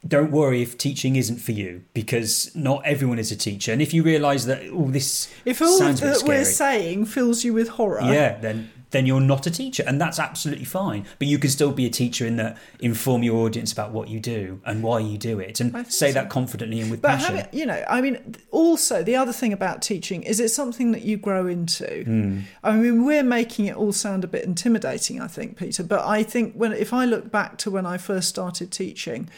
Don't 0.05 0.31
worry 0.31 0.61
if 0.61 0.77
teaching 0.77 1.15
isn't 1.15 1.37
for 1.37 1.53
you, 1.53 1.83
because 1.93 2.53
not 2.55 2.85
everyone 2.85 3.19
is 3.19 3.31
a 3.31 3.37
teacher. 3.37 3.71
And 3.71 3.81
if 3.81 3.93
you 3.93 4.03
realise 4.03 4.45
that 4.45 4.63
oh, 4.71 4.89
this 4.89 5.33
If 5.45 5.61
all 5.61 5.77
sounds 5.77 6.01
that 6.01 6.23
we're 6.25 6.43
saying 6.43 7.05
fills 7.05 7.43
you 7.43 7.53
with 7.53 7.69
horror, 7.69 8.01
yeah, 8.01 8.37
then 8.39 8.69
then 8.93 9.05
you're 9.05 9.19
not 9.19 9.45
a 9.45 9.51
teacher, 9.51 9.83
and 9.85 9.99
that's 9.99 10.19
absolutely 10.19 10.65
fine. 10.65 11.05
But 11.19 11.27
you 11.27 11.37
can 11.39 11.49
still 11.49 11.71
be 11.71 11.85
a 11.85 11.89
teacher 11.89 12.25
in 12.25 12.37
that 12.37 12.57
inform 12.79 13.23
your 13.23 13.45
audience 13.45 13.73
about 13.73 13.91
what 13.91 14.07
you 14.07 14.19
do 14.19 14.61
and 14.65 14.83
why 14.83 14.99
you 14.99 15.17
do 15.17 15.39
it, 15.39 15.59
and 15.59 15.73
say 15.91 16.09
so. 16.09 16.13
that 16.13 16.29
confidently 16.29 16.79
and 16.79 16.89
with 16.89 17.01
But 17.01 17.17
passion. 17.17 17.35
having, 17.35 17.59
you 17.59 17.65
know, 17.65 17.83
I 17.89 18.01
mean, 18.01 18.35
also 18.51 19.03
the 19.03 19.15
other 19.15 19.33
thing 19.33 19.51
about 19.51 19.81
teaching 19.81 20.23
is 20.23 20.39
it's 20.39 20.53
something 20.53 20.91
that 20.91 21.01
you 21.01 21.17
grow 21.17 21.47
into. 21.47 22.03
Hmm. 22.03 22.39
I 22.63 22.73
mean, 22.75 23.03
we're 23.03 23.23
making 23.23 23.65
it 23.65 23.75
all 23.75 23.91
sound 23.91 24.23
a 24.23 24.27
bit 24.27 24.45
intimidating, 24.45 25.19
I 25.19 25.27
think, 25.27 25.57
Peter. 25.57 25.83
But 25.83 26.05
I 26.05 26.23
think 26.23 26.53
when 26.53 26.71
if 26.71 26.93
I 26.93 27.05
look 27.05 27.31
back 27.31 27.57
to 27.59 27.71
when 27.71 27.85
I 27.85 27.97
first 27.97 28.29
started 28.29 28.71
teaching, 28.71 29.29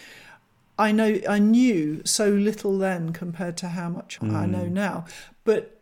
I 0.78 0.92
know 0.92 1.20
I 1.28 1.40
knew 1.40 2.02
so 2.06 2.30
little 2.30 2.78
then 2.78 3.14
compared 3.14 3.58
to 3.58 3.70
how 3.70 3.90
much 3.90 4.20
I 4.22 4.26
Hmm. 4.46 4.52
know 4.52 4.66
now. 4.68 5.06
But 5.44 5.82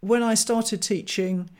when 0.00 0.22
I 0.22 0.34
started 0.34 0.80
teaching, 0.82 1.50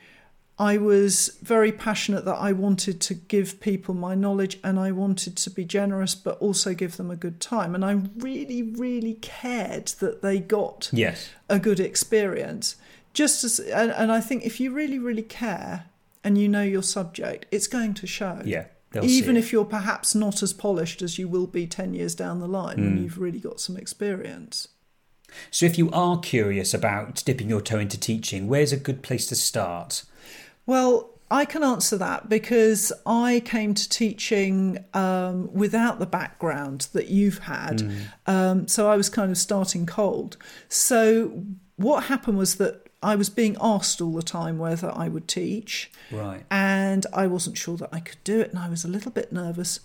I 0.59 0.77
was 0.77 1.37
very 1.41 1.71
passionate 1.71 2.25
that 2.25 2.35
I 2.35 2.51
wanted 2.51 3.01
to 3.01 3.13
give 3.15 3.59
people 3.59 3.95
my 3.95 4.13
knowledge 4.15 4.59
and 4.63 4.79
I 4.79 4.91
wanted 4.91 5.35
to 5.37 5.49
be 5.49 5.65
generous, 5.65 6.13
but 6.13 6.37
also 6.39 6.73
give 6.73 6.97
them 6.97 7.09
a 7.09 7.15
good 7.15 7.39
time. 7.39 7.73
And 7.73 7.83
I 7.83 7.93
really, 8.17 8.61
really 8.61 9.15
cared 9.15 9.87
that 9.99 10.21
they 10.21 10.39
got 10.39 10.89
yes, 10.93 11.29
a 11.49 11.57
good 11.59 11.79
experience. 11.79 12.75
Just 13.13 13.43
as, 13.43 13.59
and, 13.59 13.91
and 13.91 14.11
I 14.11 14.19
think 14.21 14.45
if 14.45 14.59
you 14.59 14.71
really, 14.71 14.99
really 14.99 15.23
care 15.23 15.85
and 16.23 16.37
you 16.37 16.47
know 16.47 16.63
your 16.63 16.83
subject, 16.83 17.45
it's 17.51 17.67
going 17.67 17.93
to 17.95 18.07
show. 18.07 18.41
yeah, 18.45 18.65
they'll 18.93 19.03
Even 19.05 19.35
if 19.35 19.51
you're 19.51 19.65
perhaps 19.65 20.15
not 20.15 20.41
as 20.41 20.53
polished 20.53 21.01
as 21.01 21.17
you 21.19 21.27
will 21.27 21.47
be 21.47 21.67
10 21.67 21.93
years 21.93 22.15
down 22.15 22.39
the 22.39 22.47
line 22.47 22.77
when 22.77 22.97
Mm. 22.97 23.03
you've 23.03 23.17
really 23.17 23.39
got 23.39 23.59
some 23.59 23.75
experience. 23.75 24.69
So, 25.51 25.65
if 25.65 25.77
you 25.77 25.89
are 25.91 26.19
curious 26.19 26.73
about 26.73 27.23
dipping 27.25 27.49
your 27.49 27.61
toe 27.61 27.79
into 27.79 27.99
teaching, 27.99 28.47
where's 28.47 28.71
a 28.71 28.77
good 28.77 29.01
place 29.01 29.25
to 29.27 29.35
start? 29.35 30.03
Well, 30.65 31.09
I 31.31 31.45
can 31.45 31.63
answer 31.63 31.97
that 31.97 32.29
because 32.29 32.93
I 33.07 33.41
came 33.43 33.73
to 33.73 33.89
teaching 33.89 34.85
um, 34.93 35.51
without 35.51 35.97
the 35.97 36.05
background 36.05 36.87
that 36.93 37.07
you've 37.07 37.39
had. 37.39 37.91
Um, 38.27 38.67
so 38.67 38.87
I 38.91 38.95
was 38.95 39.09
kind 39.09 39.31
of 39.31 39.37
starting 39.39 39.87
cold. 39.87 40.37
So 40.69 41.43
what 41.77 42.03
happened 42.05 42.37
was 42.37 42.55
that 42.55 42.82
I 43.03 43.15
was 43.15 43.29
being 43.29 43.57
asked 43.61 44.01
all 44.01 44.13
the 44.13 44.23
time 44.23 44.57
whether 44.57 44.91
I 44.95 45.07
would 45.09 45.27
teach, 45.27 45.91
Right. 46.11 46.45
and 46.49 47.05
I 47.13 47.27
wasn't 47.27 47.57
sure 47.57 47.77
that 47.77 47.89
I 47.91 47.99
could 47.99 48.23
do 48.23 48.39
it, 48.39 48.49
and 48.51 48.59
I 48.59 48.69
was 48.69 48.83
a 48.83 48.87
little 48.87 49.11
bit 49.11 49.31
nervous. 49.31 49.79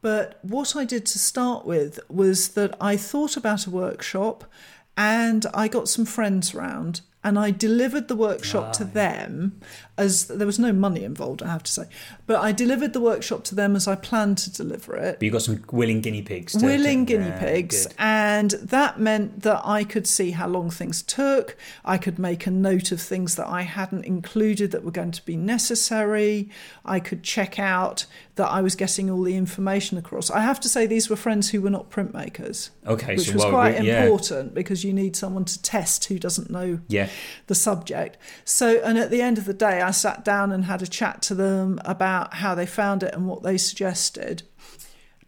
But 0.00 0.38
what 0.42 0.74
I 0.76 0.84
did 0.84 1.06
to 1.06 1.18
start 1.18 1.64
with 1.64 2.00
was 2.08 2.48
that 2.50 2.76
I 2.80 2.96
thought 2.96 3.36
about 3.36 3.66
a 3.66 3.70
workshop 3.70 4.44
and 4.96 5.46
I 5.54 5.68
got 5.68 5.88
some 5.88 6.04
friends 6.04 6.54
round 6.54 7.00
and 7.24 7.38
I 7.38 7.50
delivered 7.50 8.08
the 8.08 8.16
workshop 8.16 8.72
to 8.74 8.84
them 8.84 9.60
as 9.98 10.24
there 10.26 10.46
was 10.46 10.58
no 10.58 10.72
money 10.72 11.04
involved, 11.04 11.42
I 11.42 11.48
have 11.48 11.62
to 11.64 11.70
say, 11.72 11.84
but 12.26 12.40
I 12.40 12.50
delivered 12.50 12.92
the 12.94 13.00
workshop 13.00 13.44
to 13.44 13.54
them 13.54 13.76
as 13.76 13.86
I 13.86 13.94
planned 13.94 14.38
to 14.38 14.50
deliver 14.50 14.96
it 14.96 15.18
But 15.18 15.22
you 15.26 15.30
got 15.30 15.42
some 15.42 15.62
willing 15.70 16.00
guinea 16.00 16.22
pigs. 16.22 16.54
To, 16.54 16.64
willing 16.64 17.04
guinea 17.04 17.26
yeah, 17.26 17.38
pigs, 17.38 17.86
good. 17.86 17.94
and 17.98 18.50
that 18.52 18.98
meant 18.98 19.42
that 19.42 19.60
I 19.64 19.84
could 19.84 20.06
see 20.06 20.30
how 20.32 20.48
long 20.48 20.70
things 20.70 21.02
took. 21.02 21.56
I 21.84 21.98
could 21.98 22.18
make 22.18 22.46
a 22.46 22.50
note 22.50 22.90
of 22.90 23.00
things 23.00 23.36
that 23.36 23.46
I 23.48 23.62
hadn't 23.62 24.04
included 24.04 24.70
that 24.72 24.82
were 24.82 24.90
going 24.90 25.12
to 25.12 25.24
be 25.24 25.36
necessary. 25.36 26.48
I 26.84 26.98
could 27.00 27.22
check 27.22 27.58
out 27.58 28.06
that 28.36 28.48
I 28.48 28.62
was 28.62 28.74
getting 28.74 29.10
all 29.10 29.22
the 29.22 29.36
information 29.36 29.98
across. 29.98 30.30
I 30.30 30.40
have 30.40 30.58
to 30.60 30.68
say, 30.68 30.86
these 30.86 31.10
were 31.10 31.16
friends 31.16 31.50
who 31.50 31.60
were 31.60 31.70
not 31.70 31.90
printmakers, 31.90 32.70
Okay, 32.86 33.14
which 33.16 33.26
so 33.26 33.34
was 33.34 33.42
well, 33.42 33.50
quite 33.52 33.78
we- 33.80 33.86
yeah, 33.88 34.04
important 34.04 34.54
because 34.54 34.84
you 34.84 34.92
need 34.92 35.14
someone 35.16 35.44
to 35.44 35.60
test 35.62 36.06
who 36.06 36.18
doesn't 36.18 36.50
know 36.50 36.80
yeah, 36.88 37.08
the 37.46 37.54
subject. 37.54 38.16
So, 38.44 38.80
and 38.82 38.98
at 38.98 39.10
the 39.10 39.22
end 39.22 39.38
of 39.38 39.44
the 39.44 39.54
day, 39.54 39.80
I 39.80 39.90
sat 39.90 40.24
down 40.24 40.52
and 40.52 40.64
had 40.64 40.82
a 40.82 40.86
chat 40.86 41.22
to 41.22 41.34
them 41.34 41.80
about 41.84 42.34
how 42.34 42.54
they 42.54 42.66
found 42.66 43.02
it 43.02 43.14
and 43.14 43.26
what 43.26 43.42
they 43.42 43.58
suggested. 43.58 44.42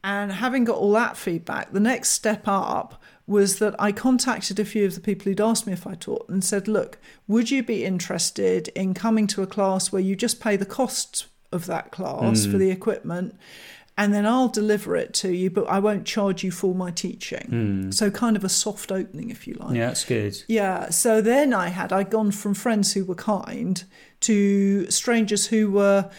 And 0.03 0.33
having 0.33 0.65
got 0.65 0.77
all 0.77 0.93
that 0.93 1.17
feedback, 1.17 1.73
the 1.73 1.81
next 1.81 2.11
step 2.11 2.43
up 2.47 3.03
was 3.27 3.59
that 3.59 3.75
I 3.79 3.91
contacted 3.91 4.61
a 4.61 4.65
few 4.65 4.85
of 4.85 4.95
the 4.95 5.01
people 5.01 5.25
who'd 5.25 5.41
asked 5.41 5.67
me 5.67 5.73
if 5.73 5.87
I 5.87 5.95
taught 5.95 6.29
and 6.29 6.45
said, 6.45 6.69
Look, 6.69 6.99
would 7.27 7.51
you 7.51 7.63
be 7.63 7.85
interested 7.85 8.69
in 8.69 8.93
coming 8.93 9.27
to 9.29 9.43
a 9.43 9.47
class 9.47 9.91
where 9.91 10.03
you 10.03 10.15
just 10.15 10.41
pay 10.41 10.57
the 10.57 10.67
costs 10.67 11.27
of 11.51 11.67
that 11.67 11.91
class 11.91 12.47
mm. 12.47 12.53
for 12.53 12.59
the 12.59 12.71
equipment? 12.71 13.35
And 13.97 14.13
then 14.13 14.27
I'll 14.27 14.49
deliver 14.49 14.97
it 14.97 15.15
to 15.15 15.33
you, 15.33 15.51
but 15.51 15.67
I 15.69 15.79
won't 15.79 16.05
charge 16.05 16.43
you 16.43 16.51
for 16.51 16.75
my 16.75 16.91
teaching. 16.91 17.93
So, 17.93 18.11
kind 18.11 18.37
of 18.37 18.43
a 18.43 18.49
soft 18.49 18.91
opening, 18.91 19.31
if 19.31 19.47
you 19.47 19.55
like. 19.55 19.77
yeah, 19.77 19.87
that's 19.87 20.05
good. 20.05 20.37
Yeah. 20.49 20.91
So 20.91 21.21
then 21.21 21.55
I 21.55 21.69
had 21.69 21.93
I'd 21.93 22.11
gone 22.11 22.33
from 22.33 22.55
friends 22.55 22.93
who 22.95 23.05
were 23.05 23.15
kind 23.15 23.85
to 24.21 24.91
strangers 24.91 25.47
who 25.47 25.71
were 25.71 26.11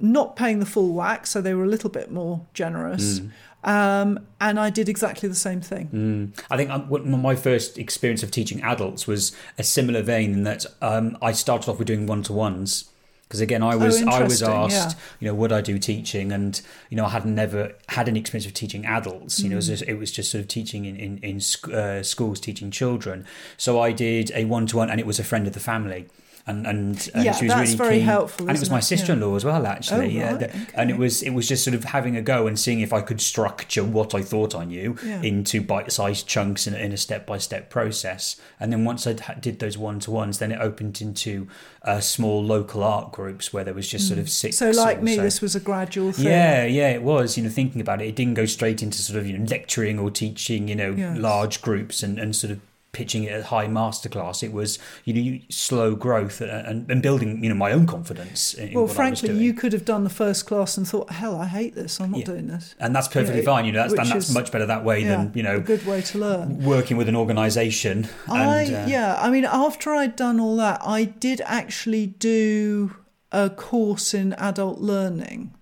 not 0.00 0.34
paying 0.34 0.58
the 0.58 0.66
full 0.66 0.92
whack, 0.92 1.28
so 1.28 1.40
they 1.40 1.54
were 1.54 1.62
a 1.62 1.68
little 1.68 1.90
bit 1.90 2.10
more 2.10 2.44
generous. 2.54 3.20
Um, 3.64 4.26
and 4.40 4.58
I 4.58 4.70
did 4.70 4.88
exactly 4.88 5.28
the 5.28 5.36
same 5.36 5.60
thing. 5.60 6.32
Mm. 6.34 6.44
I 6.50 6.56
think 6.56 6.70
um, 6.70 6.88
what- 6.88 7.06
my 7.06 7.36
first 7.36 7.78
experience 7.78 8.24
of 8.24 8.32
teaching 8.32 8.60
adults 8.62 9.06
was 9.06 9.30
a 9.56 9.62
similar 9.62 10.02
vein 10.02 10.32
in 10.32 10.42
that 10.42 10.66
um, 10.80 11.16
I 11.22 11.30
started 11.30 11.70
off 11.70 11.78
with 11.78 11.86
doing 11.86 12.08
one 12.08 12.24
to 12.24 12.32
ones. 12.32 12.90
Because 13.32 13.40
again, 13.40 13.62
I 13.62 13.76
was 13.76 14.02
I 14.02 14.22
was 14.24 14.42
Oh, 14.42 14.52
asked, 14.52 14.90
yeah. 14.90 15.02
you 15.20 15.26
know, 15.26 15.34
would 15.34 15.52
I 15.52 15.62
do 15.62 15.78
teaching, 15.78 16.32
and 16.32 16.60
you 16.90 16.98
know, 16.98 17.06
I 17.06 17.08
had 17.08 17.24
never 17.24 17.72
had 17.88 18.06
any 18.06 18.20
experience 18.20 18.44
of 18.46 18.52
teaching 18.52 18.84
adults. 18.84 19.40
You 19.40 19.48
know, 19.48 19.54
it 19.54 19.56
was 19.56 19.68
Mm. 19.68 19.70
just, 19.78 19.82
it 19.88 19.94
was 19.94 20.12
just 20.12 20.30
sort 20.30 20.42
of 20.42 20.48
teaching 20.48 20.84
in 20.84 20.96
in, 20.96 21.16
in 21.30 21.36
uh, 21.72 22.02
schools, 22.02 22.40
teaching 22.40 22.70
children. 22.70 23.24
So 23.56 23.80
I 23.80 23.92
did 23.92 24.30
a 24.34 24.44
one 24.44 24.66
to 24.66 24.76
one, 24.76 24.90
and 24.90 25.00
it 25.00 25.06
was 25.06 25.18
a 25.18 25.24
friend 25.24 25.46
of 25.46 25.54
the 25.54 25.60
family. 25.60 26.08
And 26.44 26.66
and, 26.66 27.08
and 27.14 27.24
Yeah, 27.24 27.32
she 27.32 27.44
was 27.46 27.54
really 27.54 27.74
very 27.76 27.96
keen. 27.98 28.04
helpful, 28.06 28.48
and 28.48 28.56
it 28.56 28.60
was 28.60 28.68
my 28.70 28.80
sister 28.80 29.12
in 29.12 29.20
law 29.20 29.36
as 29.36 29.44
well, 29.44 29.64
actually. 29.64 30.06
Oh, 30.06 30.08
yeah, 30.20 30.30
right, 30.32 30.40
the- 30.40 30.66
and 30.80 30.90
it 30.90 30.98
was 30.98 31.22
it 31.22 31.30
was 31.30 31.46
just 31.48 31.62
sort 31.62 31.74
of 31.76 31.84
having 31.84 32.16
a 32.16 32.22
go 32.22 32.48
and 32.48 32.58
seeing 32.58 32.80
if 32.80 32.92
I 32.92 33.00
could 33.00 33.20
structure 33.20 33.84
what 33.84 34.12
I 34.12 34.22
thought 34.22 34.52
I 34.54 34.64
knew 34.64 34.96
Yeah. 35.06 35.22
into 35.22 35.60
bite-sized 35.62 36.26
chunks 36.26 36.66
in, 36.66 36.74
a- 36.74 36.78
in 36.78 36.90
a 36.92 36.96
step-by-step 36.96 37.70
process. 37.70 38.40
And 38.58 38.72
then 38.72 38.84
once 38.84 39.06
I 39.06 39.12
did 39.40 39.60
those 39.60 39.78
one-to-ones, 39.78 40.38
then 40.38 40.50
it 40.50 40.58
opened 40.60 41.00
into 41.00 41.46
uh, 41.82 42.00
small 42.00 42.42
local 42.44 42.82
art 42.82 43.12
groups 43.12 43.52
where 43.52 43.62
there 43.62 43.74
was 43.74 43.88
just 43.88 44.08
sort 44.08 44.18
of 44.18 44.28
six. 44.28 44.56
Mm. 44.56 44.58
So, 44.74 44.82
like 44.82 45.00
me, 45.00 45.14
so. 45.16 45.22
this 45.22 45.40
was 45.40 45.54
a 45.54 45.60
gradual 45.60 46.10
thing. 46.10 46.26
Yeah, 46.26 46.64
yeah, 46.64 46.88
it 46.90 47.02
was. 47.04 47.36
You 47.36 47.44
know, 47.44 47.50
thinking 47.50 47.80
about 47.80 48.02
it, 48.02 48.06
it 48.08 48.16
didn't 48.16 48.34
go 48.34 48.46
straight 48.46 48.82
into 48.82 48.98
sort 49.00 49.18
of 49.20 49.28
you 49.28 49.38
know 49.38 49.44
lecturing 49.48 50.00
or 50.00 50.10
teaching. 50.10 50.66
You 50.66 50.74
know, 50.74 50.90
Yes. 50.96 51.18
large 51.18 51.62
groups 51.62 52.02
and, 52.02 52.18
and 52.18 52.34
sort 52.34 52.50
of 52.50 52.60
pitching 52.92 53.24
it 53.24 53.32
at 53.32 53.44
high 53.44 53.66
masterclass. 53.66 54.42
It 54.42 54.52
was 54.52 54.78
you 55.04 55.14
know 55.14 55.38
slow 55.48 55.94
growth 55.94 56.40
and, 56.40 56.90
and, 56.90 57.02
building 57.02 57.42
you 57.42 57.48
know 57.48 57.54
my 57.54 57.72
own 57.72 57.86
confidence. 57.86 58.54
Well, 58.58 58.66
what 58.68 58.76
I 58.76 58.82
was 58.82 58.92
frankly, 58.94 59.38
you 59.38 59.54
could 59.54 59.72
have 59.72 59.84
done 59.84 60.04
the 60.04 60.10
first 60.10 60.46
class 60.46 60.76
and 60.76 60.86
thought, 60.86 61.10
"Hell, 61.10 61.36
I 61.36 61.46
hate 61.46 61.74
this. 61.74 62.00
I'm 62.00 62.10
not 62.10 62.20
Yeah. 62.20 62.26
doing 62.26 62.46
this." 62.48 62.74
and 62.78 62.94
that's 62.94 63.08
perfectly 63.08 63.40
Yeah, 63.40 63.46
fine. 63.46 63.64
You 63.64 63.72
know, 63.72 63.80
that's, 63.88 63.94
and 63.94 64.10
that's 64.10 64.28
is- 64.28 64.34
much 64.34 64.52
better 64.52 64.66
that 64.66 64.84
way 64.84 65.00
Yeah, 65.02 65.08
than 65.16 65.32
you 65.34 65.40
a 65.40 65.44
know 65.44 65.60
good 65.60 65.86
way 65.86 66.02
to 66.02 66.18
learn. 66.18 66.62
working 66.64 66.96
with 66.96 67.08
an 67.08 67.16
organisation. 67.16 68.08
I 68.28 68.62
and, 68.62 68.74
uh, 68.74 68.84
yeah, 68.86 69.18
I 69.20 69.30
mean, 69.30 69.44
after 69.46 69.94
I'd 69.94 70.14
done 70.16 70.38
all 70.38 70.56
that, 70.56 70.80
I 70.84 71.04
did 71.04 71.40
actually 71.46 72.06
do 72.06 72.94
a 73.32 73.48
course 73.48 74.12
in 74.12 74.34
adult 74.34 74.80
learning. 74.80 75.54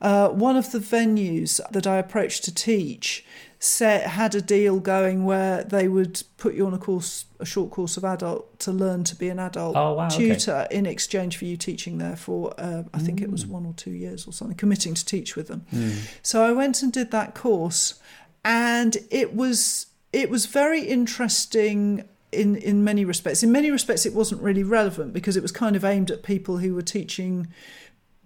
Uh, 0.00 0.28
one 0.28 0.56
of 0.56 0.70
the 0.70 0.78
venues 0.78 1.60
that 1.72 1.86
I 1.86 1.96
approached 1.96 2.44
to 2.44 2.54
teach 2.54 3.24
set, 3.60 4.02
had 4.10 4.34
a 4.36 4.40
deal 4.40 4.78
going 4.78 5.24
where 5.24 5.64
they 5.64 5.88
would 5.88 6.22
put 6.36 6.54
you 6.54 6.64
on 6.66 6.74
a 6.74 6.78
course, 6.78 7.24
a 7.40 7.44
short 7.44 7.70
course 7.72 7.96
of 7.96 8.04
adult 8.04 8.58
to 8.60 8.70
learn 8.70 9.02
to 9.04 9.16
be 9.16 9.28
an 9.28 9.38
adult 9.40 9.74
Oh, 9.76 9.94
wow, 9.94 10.06
okay. 10.06 10.28
tutor 10.34 10.66
in 10.70 10.86
exchange 10.86 11.36
for 11.36 11.44
you 11.44 11.56
teaching 11.56 11.98
there 11.98 12.14
for 12.16 12.54
uh, 12.58 12.84
I 12.94 12.98
think 12.98 13.20
it 13.20 13.30
was 13.30 13.44
Mm. 13.44 13.48
one 13.48 13.66
or 13.66 13.72
two 13.74 13.90
years 13.90 14.26
or 14.28 14.32
something, 14.32 14.56
committing 14.56 14.94
to 14.94 15.04
teach 15.04 15.34
with 15.36 15.48
them. 15.48 15.66
Hmm. 15.70 15.90
So 16.22 16.44
I 16.44 16.52
went 16.52 16.82
and 16.82 16.92
did 16.92 17.10
that 17.10 17.34
course, 17.34 17.94
and 18.44 18.96
it 19.10 19.34
was 19.34 19.86
it 20.12 20.30
was 20.30 20.46
very 20.46 20.82
interesting 20.82 22.04
in 22.30 22.56
in 22.56 22.84
many 22.84 23.04
respects. 23.04 23.42
In 23.42 23.50
many 23.50 23.70
respects, 23.70 24.06
it 24.06 24.14
wasn't 24.14 24.40
really 24.42 24.62
relevant 24.62 25.12
because 25.12 25.36
it 25.36 25.42
was 25.42 25.50
kind 25.52 25.74
of 25.76 25.84
aimed 25.84 26.10
at 26.10 26.22
people 26.22 26.58
who 26.58 26.74
were 26.74 26.82
teaching 26.82 27.48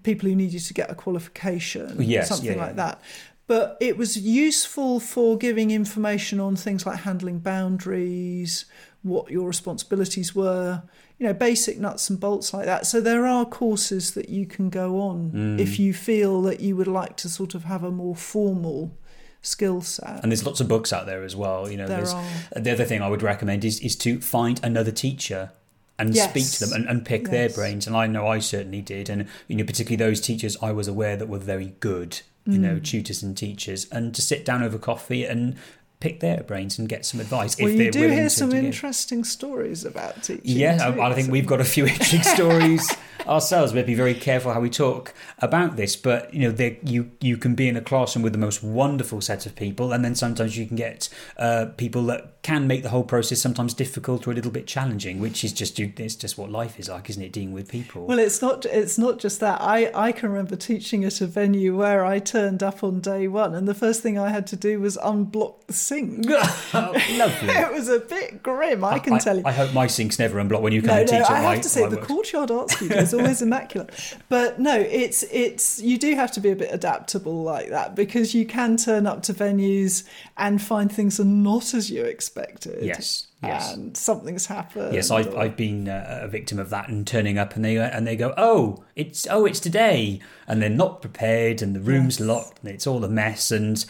people 0.02 0.28
who 0.28 0.34
needed 0.34 0.60
to 0.60 0.74
get 0.74 0.90
a 0.90 0.94
qualification, 0.96 1.96
Yes, 2.02 2.28
something 2.28 2.46
yeah, 2.48 2.54
yeah. 2.56 2.64
like 2.66 2.76
that. 2.76 3.00
But 3.46 3.76
it 3.80 3.96
was 3.96 4.16
useful 4.18 5.00
for 5.00 5.36
giving 5.36 5.70
information 5.70 6.40
on 6.40 6.56
things 6.56 6.86
like 6.86 7.00
handling 7.00 7.40
boundaries, 7.40 8.64
what 9.02 9.30
your 9.30 9.46
responsibilities 9.46 10.34
were, 10.34 10.82
you 11.18 11.26
know, 11.26 11.34
basic 11.34 11.78
nuts 11.78 12.08
and 12.08 12.18
bolts 12.20 12.54
like 12.54 12.66
that. 12.66 12.86
So 12.86 13.00
there 13.00 13.26
are 13.26 13.44
courses 13.44 14.12
that 14.12 14.28
you 14.28 14.46
can 14.46 14.70
go 14.70 15.00
on 15.00 15.32
Mm. 15.32 15.58
if 15.58 15.78
you 15.78 15.92
feel 15.92 16.40
that 16.42 16.60
you 16.60 16.76
would 16.76 16.86
like 16.86 17.16
to 17.18 17.28
sort 17.28 17.54
of 17.54 17.64
have 17.64 17.82
a 17.82 17.90
more 17.90 18.14
formal 18.16 18.96
skill 19.42 19.82
set. 19.82 20.20
And 20.22 20.30
there's 20.30 20.46
lots 20.46 20.60
of 20.60 20.68
books 20.68 20.92
out 20.92 21.06
there 21.06 21.24
as 21.24 21.34
well. 21.34 21.68
You 21.70 21.76
know, 21.76 21.88
There 21.88 21.96
there's, 21.98 22.14
are. 22.14 22.24
the 22.60 22.70
other 22.72 22.84
thing 22.84 23.02
I 23.02 23.08
would 23.08 23.22
recommend 23.22 23.64
is 23.64 23.80
is 23.80 23.96
to 23.96 24.20
find 24.20 24.60
another 24.62 24.92
teacher 24.92 25.50
and 25.98 26.16
speak 26.16 26.48
to 26.52 26.60
them 26.66 26.72
and, 26.72 26.88
and 26.88 27.04
pick 27.04 27.28
their 27.28 27.48
brains. 27.48 27.86
And 27.86 27.96
I 27.96 28.06
know 28.06 28.26
I 28.26 28.38
certainly 28.38 28.80
did. 28.82 29.10
And 29.10 29.26
you 29.48 29.56
know, 29.56 29.64
particularly 29.64 29.96
those 29.96 30.20
teachers 30.20 30.56
I 30.62 30.70
was 30.72 30.86
aware 30.88 31.16
that 31.16 31.28
were 31.28 31.38
very 31.38 31.74
good. 31.80 32.20
You 32.46 32.58
know, 32.58 32.74
Mm. 32.76 32.84
tutors 32.84 33.22
and 33.22 33.36
teachers, 33.36 33.86
and 33.92 34.14
to 34.14 34.20
sit 34.22 34.44
down 34.44 34.62
over 34.64 34.76
coffee 34.78 35.24
and 35.24 35.54
pick 36.00 36.18
their 36.18 36.42
brains 36.42 36.76
and 36.78 36.88
get 36.88 37.06
some 37.06 37.20
advice. 37.20 37.56
well, 37.56 37.68
if 37.68 37.78
you 37.78 37.90
do 37.92 38.08
hear 38.08 38.28
some 38.28 38.52
interesting 38.52 39.22
stories 39.22 39.84
about 39.84 40.22
teaching. 40.24 40.40
Yeah, 40.44 40.90
too, 40.92 41.00
I, 41.00 41.10
I 41.10 41.14
think 41.14 41.30
we've 41.30 41.46
got 41.46 41.60
a 41.60 41.64
few 41.64 41.86
interesting 41.86 42.22
stories 42.22 42.90
ourselves. 43.26 43.72
We'd 43.72 43.86
be 43.86 43.94
very 43.94 44.14
careful 44.14 44.52
how 44.52 44.60
we 44.60 44.70
talk 44.70 45.14
about 45.38 45.76
this, 45.76 45.96
but 45.96 46.32
you 46.32 46.40
know, 46.40 46.50
there- 46.50 46.76
you 46.84 47.10
you 47.20 47.36
can 47.36 47.54
be 47.54 47.68
in 47.68 47.76
a 47.76 47.80
classroom 47.80 48.22
with 48.22 48.32
the 48.32 48.38
most 48.38 48.62
wonderful 48.62 49.20
set 49.20 49.46
of 49.46 49.54
people, 49.56 49.92
and 49.92 50.04
then 50.04 50.14
sometimes 50.14 50.56
you 50.56 50.66
can 50.66 50.76
get 50.76 51.08
uh, 51.36 51.66
people 51.76 52.02
that 52.06 52.42
can 52.42 52.66
make 52.66 52.82
the 52.82 52.88
whole 52.88 53.04
process 53.04 53.40
sometimes 53.40 53.72
difficult 53.72 54.26
or 54.26 54.32
a 54.32 54.34
little 54.34 54.50
bit 54.50 54.66
challenging, 54.66 55.20
which 55.20 55.44
is 55.44 55.52
just 55.52 55.78
it's 55.78 56.16
just 56.16 56.36
what 56.36 56.50
life 56.50 56.78
is 56.80 56.88
like, 56.88 57.08
isn't 57.08 57.22
it? 57.22 57.32
Dealing 57.32 57.52
with 57.52 57.68
people. 57.70 58.06
Well, 58.06 58.18
it's 58.18 58.42
not. 58.42 58.64
It's 58.66 58.98
not 58.98 59.18
just 59.18 59.40
that. 59.40 59.60
I 59.60 59.90
I 59.94 60.12
can 60.12 60.30
remember 60.30 60.56
teaching 60.56 61.04
at 61.04 61.20
a 61.20 61.26
venue 61.26 61.76
where 61.76 62.04
I 62.04 62.18
turned 62.18 62.62
up 62.62 62.82
on 62.82 63.00
day 63.00 63.28
one, 63.28 63.54
and 63.54 63.68
the 63.68 63.74
first 63.74 64.02
thing 64.02 64.18
I 64.18 64.30
had 64.30 64.46
to 64.48 64.56
do 64.56 64.80
was 64.80 64.96
unblock 64.98 65.66
the 65.66 65.72
sink. 65.72 66.26
Lovely. 66.74 67.48
it 67.48 67.72
was 67.72 67.88
a 67.88 68.00
bit 68.00 68.42
grim, 68.42 68.84
I 68.84 68.98
can 68.98 69.18
tell 69.18 69.36
you. 69.36 69.42
I 69.44 69.52
hope 69.52 69.72
my 69.72 69.86
sink's 69.86 70.18
never 70.18 70.38
unblocked 70.38 70.62
when 70.62 70.72
you 70.72 70.80
come 70.82 70.88
no, 70.94 71.00
and 71.02 71.10
no, 71.10 71.18
teach 71.18 71.30
I 71.30 71.40
have 71.40 71.60
to 71.60 71.68
say 71.68 71.88
the. 71.88 71.96
Courtyard 71.98 72.50
Art 72.50 72.70
Studio 72.70 73.04
is 73.12 73.20
always 73.20 73.42
immaculate. 73.42 73.90
But 74.28 74.58
no, 74.58 74.76
it's 74.78 75.22
it's 75.24 75.80
you 75.80 75.98
do 75.98 76.14
have 76.14 76.32
to 76.32 76.40
be 76.40 76.50
a 76.50 76.56
bit 76.56 76.70
adaptable 76.72 77.42
like 77.42 77.68
that 77.70 77.94
because 77.94 78.34
you 78.34 78.46
can 78.46 78.76
turn 78.76 79.06
up 79.06 79.22
to 79.24 79.34
venues 79.34 80.04
and 80.36 80.60
find 80.62 80.90
things 80.90 81.20
are 81.20 81.24
not 81.24 81.74
as 81.74 81.90
you 81.90 82.02
expected. 82.04 82.84
Yes, 82.84 83.26
yes. 83.42 83.74
And 83.74 83.96
something's 83.96 84.46
happened. 84.46 84.94
Yes, 84.94 85.10
I've, 85.10 85.34
or- 85.34 85.38
I've 85.40 85.56
been 85.56 85.88
uh, 85.88 86.20
a 86.22 86.28
victim 86.28 86.58
of 86.58 86.70
that 86.70 86.88
and 86.88 87.06
turning 87.06 87.38
up 87.38 87.54
and 87.56 87.64
they 87.64 87.76
and 87.76 88.06
they 88.06 88.16
go, 88.16 88.34
oh, 88.36 88.84
it's 88.96 89.26
oh, 89.30 89.44
it's 89.46 89.60
today, 89.60 90.20
and 90.46 90.60
they're 90.62 90.70
not 90.70 91.00
prepared 91.00 91.62
and 91.62 91.74
the 91.76 91.80
room's 91.80 92.18
Yes. 92.18 92.26
locked 92.28 92.58
and 92.62 92.70
it's 92.72 92.86
all 92.86 93.04
a 93.04 93.08
mess 93.08 93.50
and 93.50 93.84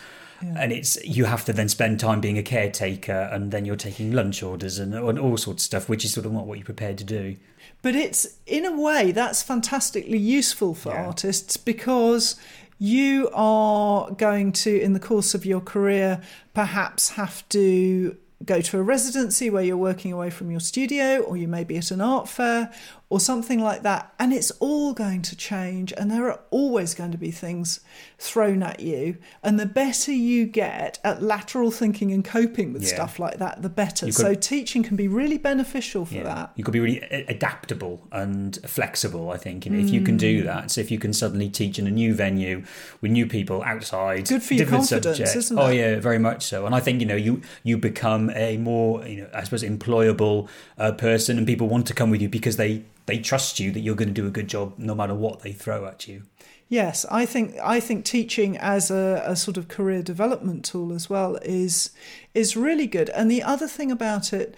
and 0.57 0.73
it's 0.73 1.01
you 1.05 1.25
have 1.27 1.45
to 1.45 1.53
then 1.53 1.69
spend 1.69 2.01
time 2.01 2.21
being 2.21 2.37
a 2.37 2.43
caretaker 2.43 3.29
and 3.33 3.53
then 3.53 3.65
you're 3.65 3.77
taking 3.77 4.11
lunch 4.11 4.43
orders 4.43 4.77
and, 4.81 4.93
and 4.93 5.17
all 5.19 5.37
sorts 5.37 5.63
of 5.63 5.67
stuff, 5.67 5.89
which 5.89 6.05
is 6.05 6.13
sort 6.13 6.27
of 6.27 6.33
not 6.33 6.47
what 6.47 6.59
you're 6.59 6.65
prepared 6.65 6.99
to 6.99 7.05
do. 7.05 7.37
But 7.83 7.95
it's 7.97 8.27
in 8.47 8.65
a 8.65 8.81
way 8.81 9.11
that's 9.13 9.43
fantastically 9.43 10.19
useful 10.19 10.75
for 10.75 10.91
Yeah. 10.93 11.07
artists 11.07 11.57
because 11.57 12.37
you 12.79 13.29
are 13.35 14.11
going 14.13 14.53
to, 14.53 14.81
in 14.81 14.93
the 14.93 15.01
course 15.01 15.35
of 15.35 15.45
your 15.45 15.61
career, 15.61 16.21
perhaps 16.55 17.11
have 17.11 17.49
to 17.51 18.17
go 18.45 18.61
to 18.61 18.79
a 18.79 18.83
residency 18.83 19.51
where 19.51 19.63
you're 19.63 19.77
working 19.77 20.13
away 20.13 20.29
from 20.31 20.51
your 20.51 20.59
studio, 20.59 21.21
or 21.21 21.37
you 21.37 21.47
may 21.47 21.63
be 21.63 21.77
at 21.77 21.93
an 21.93 22.01
art 22.01 22.29
fair 22.29 22.73
or 23.13 23.21
something 23.21 23.61
like 23.61 23.83
that. 23.83 24.11
And 24.19 24.33
it's 24.33 24.51
all 24.53 24.95
going 24.95 25.21
to 25.21 25.37
change, 25.37 25.93
and 25.99 26.11
there 26.11 26.27
are 26.31 26.41
always 26.51 26.95
going 26.95 27.13
to 27.13 27.19
be 27.19 27.31
things 27.31 27.81
thrown 28.19 28.63
at 28.63 28.81
you. 28.81 29.19
And 29.43 29.61
the 29.61 29.67
better 29.67 30.13
you 30.13 30.47
get 30.47 30.99
at 31.05 31.23
lateral 31.23 31.71
thinking 31.71 32.11
and 32.11 32.25
coping 32.25 32.73
with 32.73 32.83
Yeah. 32.85 32.95
stuff 32.95 33.19
like 33.19 33.37
that, 33.39 33.61
the 33.61 33.69
better. 33.69 34.07
You've 34.07 34.15
So 34.15 34.33
teaching 34.35 34.83
can 34.83 34.97
be 34.97 35.09
really 35.09 35.37
beneficial 35.37 36.07
for 36.07 36.23
that. 36.25 36.53
You 36.57 36.65
could 36.65 36.73
be 36.73 36.81
really 36.81 37.01
adaptable 37.29 38.07
and 38.13 38.59
flexible, 38.65 39.31
I 39.31 39.37
think. 39.37 39.67
And 39.67 39.77
if 39.77 39.91
you 39.93 40.01
can 40.01 40.15
Mm. 40.17 40.19
do 40.31 40.43
that, 40.45 40.71
so 40.71 40.81
if 40.81 40.91
you 40.91 40.99
can 40.99 41.13
suddenly 41.13 41.51
teach 41.51 41.79
in 41.79 41.87
a 41.87 41.91
new 41.91 42.15
venue 42.15 42.63
with 43.03 43.11
new 43.11 43.27
people 43.27 43.63
outside, 43.65 44.27
Good 44.27 44.43
for 44.43 44.55
your 44.55 44.67
confidence, 44.67 45.19
subjects. 45.19 45.37
isn't 45.37 45.59
Oh 45.59 45.69
yeah, 45.69 46.01
very 46.01 46.19
much 46.19 46.47
so. 46.47 46.65
And 46.65 46.75
I 46.75 46.81
think 46.81 47.01
you 47.03 47.07
know 47.07 47.17
you 47.17 47.43
you 47.63 47.77
become 47.77 48.31
a 48.31 48.57
more 48.57 49.07
you 49.07 49.19
know 49.23 49.29
I 49.35 49.45
suppose 49.45 49.63
employable 49.63 50.49
uh, 50.79 50.93
person, 50.93 51.37
and 51.37 51.47
people 51.47 51.69
want 51.69 51.87
to 51.89 51.95
come 51.95 52.09
with 52.11 52.23
you 52.23 52.31
because 52.31 52.57
they 52.57 52.85
they 53.07 53.19
trust 53.19 53.61
you 53.61 53.71
that 53.73 53.81
you're 53.81 53.95
going 53.97 54.09
to 54.09 54.15
do 54.15 54.27
a 54.27 54.31
good 54.31 54.49
job 54.49 54.75
no 54.79 54.95
matter 54.95 55.15
what 55.15 55.41
they 55.41 55.53
throw 55.53 55.87
at 55.87 56.07
you. 56.09 56.23
Yes, 56.69 57.05
I 57.11 57.27
think 57.27 57.57
I 57.63 57.81
think 57.81 58.05
teaching 58.05 58.57
as 58.57 58.91
a, 58.91 59.23
a 59.27 59.37
sort 59.37 59.59
of 59.59 59.69
career 59.69 60.03
development 60.03 60.65
tool 60.65 60.93
as 60.93 61.11
well 61.11 61.37
is 61.43 61.91
is 62.33 62.57
really 62.57 62.87
good. 62.87 63.11
And 63.11 63.31
the 63.31 63.43
other 63.43 63.69
thing 63.69 63.91
about 63.91 64.33
it 64.33 64.57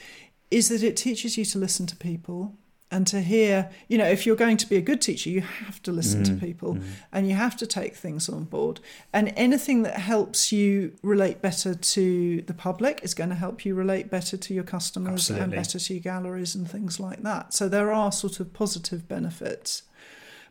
is 0.50 0.68
that 0.68 0.82
it 0.82 0.96
teaches 0.96 1.36
you 1.36 1.44
to 1.46 1.58
listen 1.58 1.86
to 1.86 1.96
people 1.96 2.54
and 2.94 3.06
to 3.08 3.20
hear. 3.20 3.70
You 3.88 3.98
know, 3.98 4.06
if 4.16 4.24
you're 4.24 4.36
going 4.36 4.56
to 4.58 4.68
be 4.68 4.76
a 4.76 4.80
good 4.80 5.00
teacher, 5.02 5.28
you 5.30 5.40
have 5.40 5.82
to 5.82 5.92
listen 5.92 6.22
Mm, 6.22 6.26
to 6.26 6.46
people 6.46 6.78
and 7.12 7.28
you 7.28 7.34
have 7.34 7.56
to 7.56 7.66
take 7.66 7.94
things 7.96 8.28
on 8.28 8.44
board. 8.44 8.80
And 9.12 9.32
anything 9.36 9.82
that 9.82 9.98
helps 9.98 10.52
you 10.52 10.92
relate 11.02 11.42
better 11.42 11.74
to 11.74 12.40
the 12.42 12.54
public 12.54 13.00
is 13.02 13.14
going 13.14 13.30
to 13.30 13.36
help 13.36 13.64
you 13.64 13.74
relate 13.74 14.10
better 14.10 14.36
to 14.36 14.54
your 14.54 14.64
customers 14.64 15.28
and 15.30 15.50
better 15.52 15.78
to 15.78 15.94
your 15.94 16.02
galleries 16.02 16.54
and 16.54 16.70
things 16.70 17.00
like 17.00 17.22
that. 17.22 17.52
So 17.52 17.68
there 17.68 17.90
are 17.92 18.12
sort 18.12 18.40
of 18.40 18.52
positive 18.52 19.08
benefits. 19.08 19.82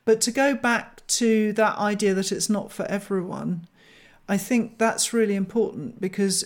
But 0.06 0.20
to 0.22 0.32
go 0.32 0.54
back 0.54 1.08
to 1.20 1.54
that 1.54 1.78
idea 1.78 2.14
that 2.14 2.32
it's 2.32 2.50
not 2.50 2.72
for 2.74 2.86
everyone, 2.88 3.68
I 4.28 4.38
think 4.38 4.78
that's 4.78 5.14
really 5.14 5.36
important 5.36 6.02
because 6.02 6.44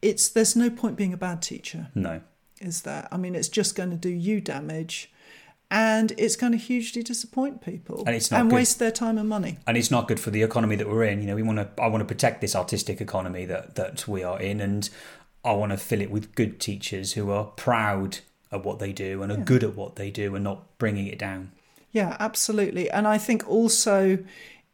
it's 0.00 0.28
there's 0.28 0.56
no 0.56 0.70
point 0.70 0.96
being 0.96 1.12
a 1.12 1.16
bad 1.18 1.42
teacher, 1.42 1.88
No, 1.94 2.22
is 2.60 2.82
there? 2.82 3.08
I 3.10 3.16
mean, 3.16 3.34
it's 3.34 3.48
just 3.48 3.74
going 3.76 3.90
to 3.90 3.96
do 3.96 4.08
you 4.08 4.40
damage, 4.40 5.10
and 5.70 6.12
it's 6.18 6.36
going 6.36 6.52
to 6.52 6.58
hugely 6.58 7.02
disappoint 7.02 7.60
people 7.62 8.04
And 8.06 8.14
it's 8.14 8.30
not 8.30 8.42
good. 8.44 8.52
waste 8.52 8.78
their 8.78 8.90
time 8.92 9.18
and 9.18 9.28
money. 9.28 9.58
and 9.66 9.76
it's 9.76 9.90
not 9.90 10.06
good 10.08 10.20
for 10.20 10.30
the 10.30 10.42
economy 10.42 10.76
that 10.76 10.88
we're 10.88 11.04
in. 11.04 11.20
You 11.20 11.26
know, 11.28 11.34
we 11.36 11.42
want 11.42 11.58
to. 11.58 11.82
I 11.82 11.88
want 11.88 12.00
to 12.02 12.06
protect 12.06 12.40
this 12.40 12.54
artistic 12.54 13.00
economy 13.00 13.44
that 13.46 13.74
that 13.76 14.06
we 14.06 14.22
are 14.22 14.40
in, 14.40 14.60
and 14.60 14.88
I 15.44 15.52
want 15.52 15.72
to 15.72 15.78
fill 15.78 16.00
it 16.00 16.10
with 16.10 16.34
good 16.34 16.60
teachers 16.60 17.12
who 17.14 17.30
are 17.30 17.44
proud 17.44 18.18
of 18.50 18.64
what 18.64 18.78
they 18.78 18.92
do 18.92 19.22
and 19.22 19.32
are 19.32 19.36
good 19.36 19.64
at 19.64 19.74
what 19.74 19.96
they 19.96 20.10
do, 20.10 20.34
and 20.34 20.44
not 20.44 20.78
bringing 20.78 21.06
it 21.06 21.18
down. 21.18 21.50
Yeah, 21.92 22.16
absolutely. 22.20 22.90
And 22.90 23.06
I 23.06 23.18
think 23.18 23.48
also 23.48 24.18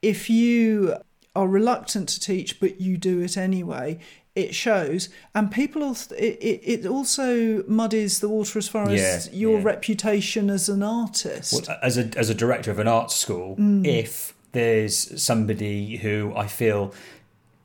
if 0.02 0.30
you 0.30 0.96
are 1.36 1.46
reluctant 1.46 2.08
to 2.08 2.18
teach 2.18 2.58
but 2.58 2.80
you 2.80 2.96
do 2.96 3.20
it 3.20 3.36
anyway, 3.36 3.98
it 4.34 4.54
shows. 4.54 5.08
And 5.34 5.50
people, 5.50 5.82
also, 5.82 6.14
it, 6.14 6.38
it, 6.40 6.86
also 6.86 7.62
muddies 7.66 8.20
the 8.20 8.28
water 8.28 8.58
as 8.58 8.68
far 8.68 8.88
as 8.88 9.28
Yeah, 9.28 9.32
your 9.32 9.58
yeah. 9.58 9.64
reputation 9.64 10.50
as 10.50 10.68
an 10.68 10.82
artist. 10.82 11.52
Well, 11.52 11.78
as 11.82 11.98
a 11.98 12.10
as 12.16 12.30
a 12.30 12.34
director 12.34 12.70
of 12.70 12.78
an 12.78 12.88
art 12.88 13.10
school, 13.10 13.56
mm. 13.56 13.86
if 13.86 14.34
there's 14.52 15.20
somebody 15.20 15.96
who 15.96 16.32
I 16.36 16.46
feel 16.46 16.94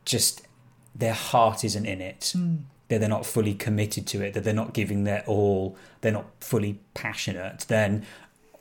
just 0.06 0.41
their 0.95 1.13
heart 1.13 1.63
isn't 1.63 1.86
in 1.86 2.01
it, 2.01 2.34
mm. 2.36 2.60
that 2.88 2.99
they're 2.99 3.10
not 3.10 3.25
fully 3.25 3.54
committed 3.54 4.08
to 4.08 4.21
it, 4.21 4.34
that 4.34 4.43
they're 4.43 4.54
not 4.54 4.73
giving 4.73 5.04
their 5.04 5.23
all, 5.28 5.75
they're 6.01 6.12
not 6.12 6.28
fully 6.39 6.80
passionate, 6.93 7.65
then 7.67 8.06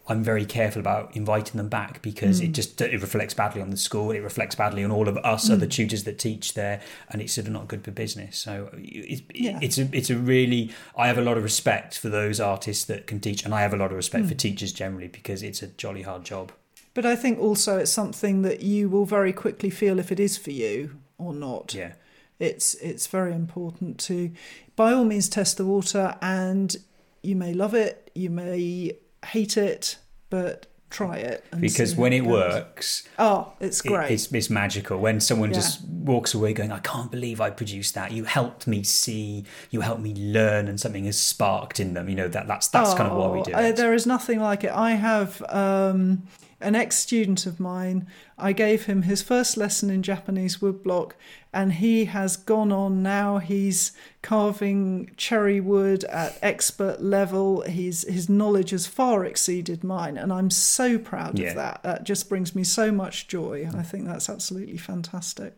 I'm 0.06 0.22
very 0.22 0.44
careful 0.44 0.80
about 0.80 1.16
inviting 1.16 1.56
them 1.56 1.68
back 1.68 2.02
because 2.02 2.40
it 2.40 2.50
mm. 2.50 2.52
just 2.52 2.80
it 2.80 3.00
reflects 3.00 3.32
badly 3.32 3.62
on 3.62 3.70
the 3.70 3.76
school, 3.76 4.10
it 4.10 4.20
reflects 4.20 4.54
badly 4.54 4.84
on 4.84 4.90
all 4.90 5.08
of 5.08 5.16
us 5.18 5.48
other 5.48 5.66
mm. 5.66 5.70
tutors 5.70 6.04
that 6.04 6.18
teach 6.18 6.52
there, 6.54 6.80
and 7.08 7.22
it's 7.22 7.32
sort 7.32 7.46
of 7.46 7.52
not 7.54 7.68
good 7.68 7.82
for 7.84 7.90
business. 7.90 8.38
So 8.38 8.68
it, 8.74 9.22
Yeah. 9.32 9.58
it's 9.62 9.78
a 9.78 9.88
it's 9.92 10.10
a 10.10 10.16
really 10.16 10.70
I 10.96 11.06
have 11.06 11.16
a 11.16 11.22
lot 11.22 11.38
of 11.38 11.42
respect 11.42 11.98
for 11.98 12.10
those 12.10 12.38
artists 12.38 12.84
that 12.84 13.06
can 13.06 13.18
teach, 13.20 13.44
and 13.44 13.54
I 13.54 13.62
have 13.62 13.72
a 13.72 13.78
lot 13.78 13.90
of 13.90 13.96
respect 13.96 14.26
for 14.26 14.34
mm. 14.34 14.38
teachers 14.38 14.72
generally 14.72 15.08
because 15.08 15.42
it's 15.42 15.62
a 15.62 15.68
jolly 15.68 16.02
hard 16.02 16.24
job. 16.24 16.52
But 16.92 17.06
I 17.06 17.16
think 17.16 17.38
also 17.38 17.78
it's 17.78 17.90
something 17.90 18.42
that 18.42 18.60
you 18.60 18.88
will 18.88 19.06
very 19.06 19.32
quickly 19.32 19.70
feel 19.70 19.98
if 19.98 20.12
it 20.12 20.20
is 20.20 20.36
for 20.36 20.50
you 20.50 20.98
or 21.18 21.32
not. 21.32 21.74
Yeah. 21.74 21.94
It's 22.38 22.74
it's 22.74 23.06
very 23.06 23.32
important 23.32 23.98
to 24.00 24.32
by 24.76 24.92
all 24.92 25.04
means 25.04 25.28
test 25.28 25.56
the 25.56 25.64
water 25.64 26.16
and 26.20 26.76
you 27.22 27.36
may 27.36 27.54
love 27.54 27.74
it, 27.74 28.10
you 28.14 28.28
may 28.28 28.92
hate 29.24 29.56
it, 29.56 29.96
but 30.30 30.66
try 30.90 31.16
it. 31.16 31.44
and 31.50 31.60
Because 31.60 31.96
when 31.96 32.12
it 32.12 32.24
works, 32.24 33.02
Oh, 33.18 33.52
it's 33.58 33.84
it- 33.84 33.88
great. 33.88 34.12
it's, 34.12 34.30
it's 34.32 34.48
magical. 34.48 34.98
When 34.98 35.18
someone 35.20 35.48
Yeah. 35.50 35.56
just 35.56 35.84
walks 35.88 36.34
away 36.34 36.52
going, 36.52 36.70
I 36.70 36.78
can't 36.78 37.10
believe 37.10 37.40
I 37.40 37.50
produced 37.50 37.94
that. 37.94 38.12
You 38.12 38.24
helped 38.24 38.66
me 38.68 38.84
see, 38.84 39.44
you 39.70 39.80
helped 39.80 40.02
me 40.02 40.14
learn, 40.14 40.68
and 40.68 40.78
something 40.78 41.04
has 41.06 41.18
sparked 41.18 41.80
in 41.80 41.94
them. 41.94 42.08
You 42.08 42.14
know, 42.14 42.28
that 42.28 42.46
that's 42.46 42.68
that's 42.68 42.94
kind 42.94 43.10
of 43.10 43.16
why 43.18 43.26
we 43.28 43.40
Oh, 43.40 43.44
do 43.44 43.54
uh, 43.54 43.60
it. 43.62 43.76
there 43.76 43.92
is 43.94 44.06
nothing 44.06 44.38
like 44.40 44.62
it. 44.62 44.70
I 44.72 44.92
have 44.92 45.42
um, 45.48 46.22
an 46.64 46.74
ex 46.74 46.96
student 46.96 47.46
of 47.46 47.60
mine. 47.60 48.06
I 48.36 48.52
gave 48.52 48.86
him 48.86 49.02
his 49.02 49.22
first 49.22 49.56
lesson 49.56 49.90
in 49.90 50.02
Japanese 50.02 50.58
woodblock, 50.58 51.12
and 51.52 51.74
he 51.74 52.06
has 52.06 52.36
gone 52.36 52.72
on 52.72 53.02
now. 53.02 53.38
He's 53.38 53.92
carving 54.22 55.10
cherry 55.16 55.60
wood 55.60 56.02
at 56.04 56.38
expert 56.42 57.00
level. 57.02 57.62
He's, 57.62 58.08
his 58.08 58.28
knowledge 58.28 58.70
has 58.70 58.86
far 58.86 59.24
exceeded 59.24 59.84
mine, 59.84 60.16
and 60.16 60.32
I'm 60.32 60.50
so 60.50 60.98
proud 60.98 61.38
Yeah. 61.38 61.50
of 61.50 61.54
that. 61.56 61.82
That 61.84 62.04
just 62.04 62.28
brings 62.28 62.54
me 62.54 62.64
so 62.64 62.90
much 62.90 63.28
joy. 63.28 63.68
I 63.72 63.82
think 63.82 64.06
that's 64.06 64.28
absolutely 64.28 64.78
fantastic. 64.78 65.54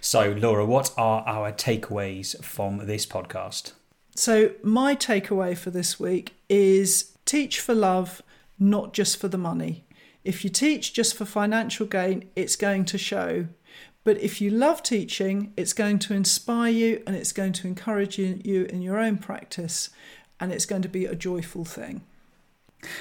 So, 0.00 0.32
Laura, 0.38 0.64
what 0.66 0.92
are 0.96 1.22
our 1.26 1.52
takeaways 1.52 2.42
from 2.44 2.86
this 2.86 3.06
podcast? 3.06 3.72
So, 4.14 4.52
my 4.62 4.94
takeaway 4.94 5.56
for 5.56 5.70
this 5.70 5.98
week 5.98 6.34
is 6.48 7.12
teach 7.24 7.60
for 7.60 7.74
love, 7.74 8.22
not 8.58 8.92
just 8.92 9.18
for 9.18 9.28
the 9.28 9.38
money. 9.38 9.84
If 10.24 10.44
you 10.44 10.50
teach 10.50 10.92
just 10.94 11.16
for 11.16 11.24
financial 11.24 11.86
gain, 11.86 12.28
it's 12.34 12.56
going 12.56 12.86
to 12.86 12.98
show. 12.98 13.46
But 14.04 14.18
if 14.18 14.40
you 14.40 14.50
love 14.50 14.82
teaching, 14.82 15.52
it's 15.56 15.72
going 15.72 16.00
to 16.00 16.12
inspire 16.14 16.70
you 16.70 17.02
and 17.06 17.16
it's 17.16 17.32
going 17.32 17.54
to 17.54 17.66
encourage 17.66 18.18
you, 18.18 18.64
in 18.64 18.82
your 18.82 18.98
own 18.98 19.16
practice, 19.18 19.88
and 20.38 20.52
it's 20.52 20.66
going 20.66 20.82
to 20.82 20.88
be 20.88 21.06
a 21.06 21.14
joyful 21.14 21.64
thing. 21.64 22.02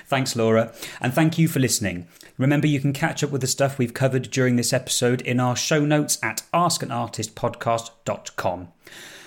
Thanks, 0.08 0.34
Laura, 0.36 0.74
and 1.02 1.14
thank 1.14 1.38
you 1.38 1.50
for 1.50 1.60
listening. 1.60 2.08
Remember, 2.38 2.68
you 2.68 2.80
can 2.80 2.94
catch 2.94 3.22
up 3.22 3.32
with 3.32 3.42
the 3.42 3.48
stuff 3.48 3.78
we've 3.78 3.94
covered 3.94 4.32
during 4.32 4.56
this 4.56 4.72
episode 4.72 5.20
in 5.22 5.42
our 5.42 5.58
show 5.58 5.86
notes 5.86 6.18
at 6.24 6.44
askanartistpodcast.com. 6.54 8.70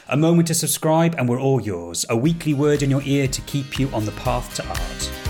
A 0.09 0.17
moment 0.17 0.49
to 0.49 0.55
subscribe, 0.55 1.15
and 1.19 1.29
we're 1.29 1.41
all 1.41 1.61
yours. 1.61 2.07
A 2.09 2.17
weekly 2.17 2.55
word 2.55 2.83
in 2.83 2.91
your 2.91 3.03
ear 3.03 3.29
to 3.29 3.43
keep 3.43 3.79
you 3.79 3.91
on 3.91 4.07
the 4.07 4.13
path 4.13 4.55
to 4.55 4.67
art. 4.67 5.26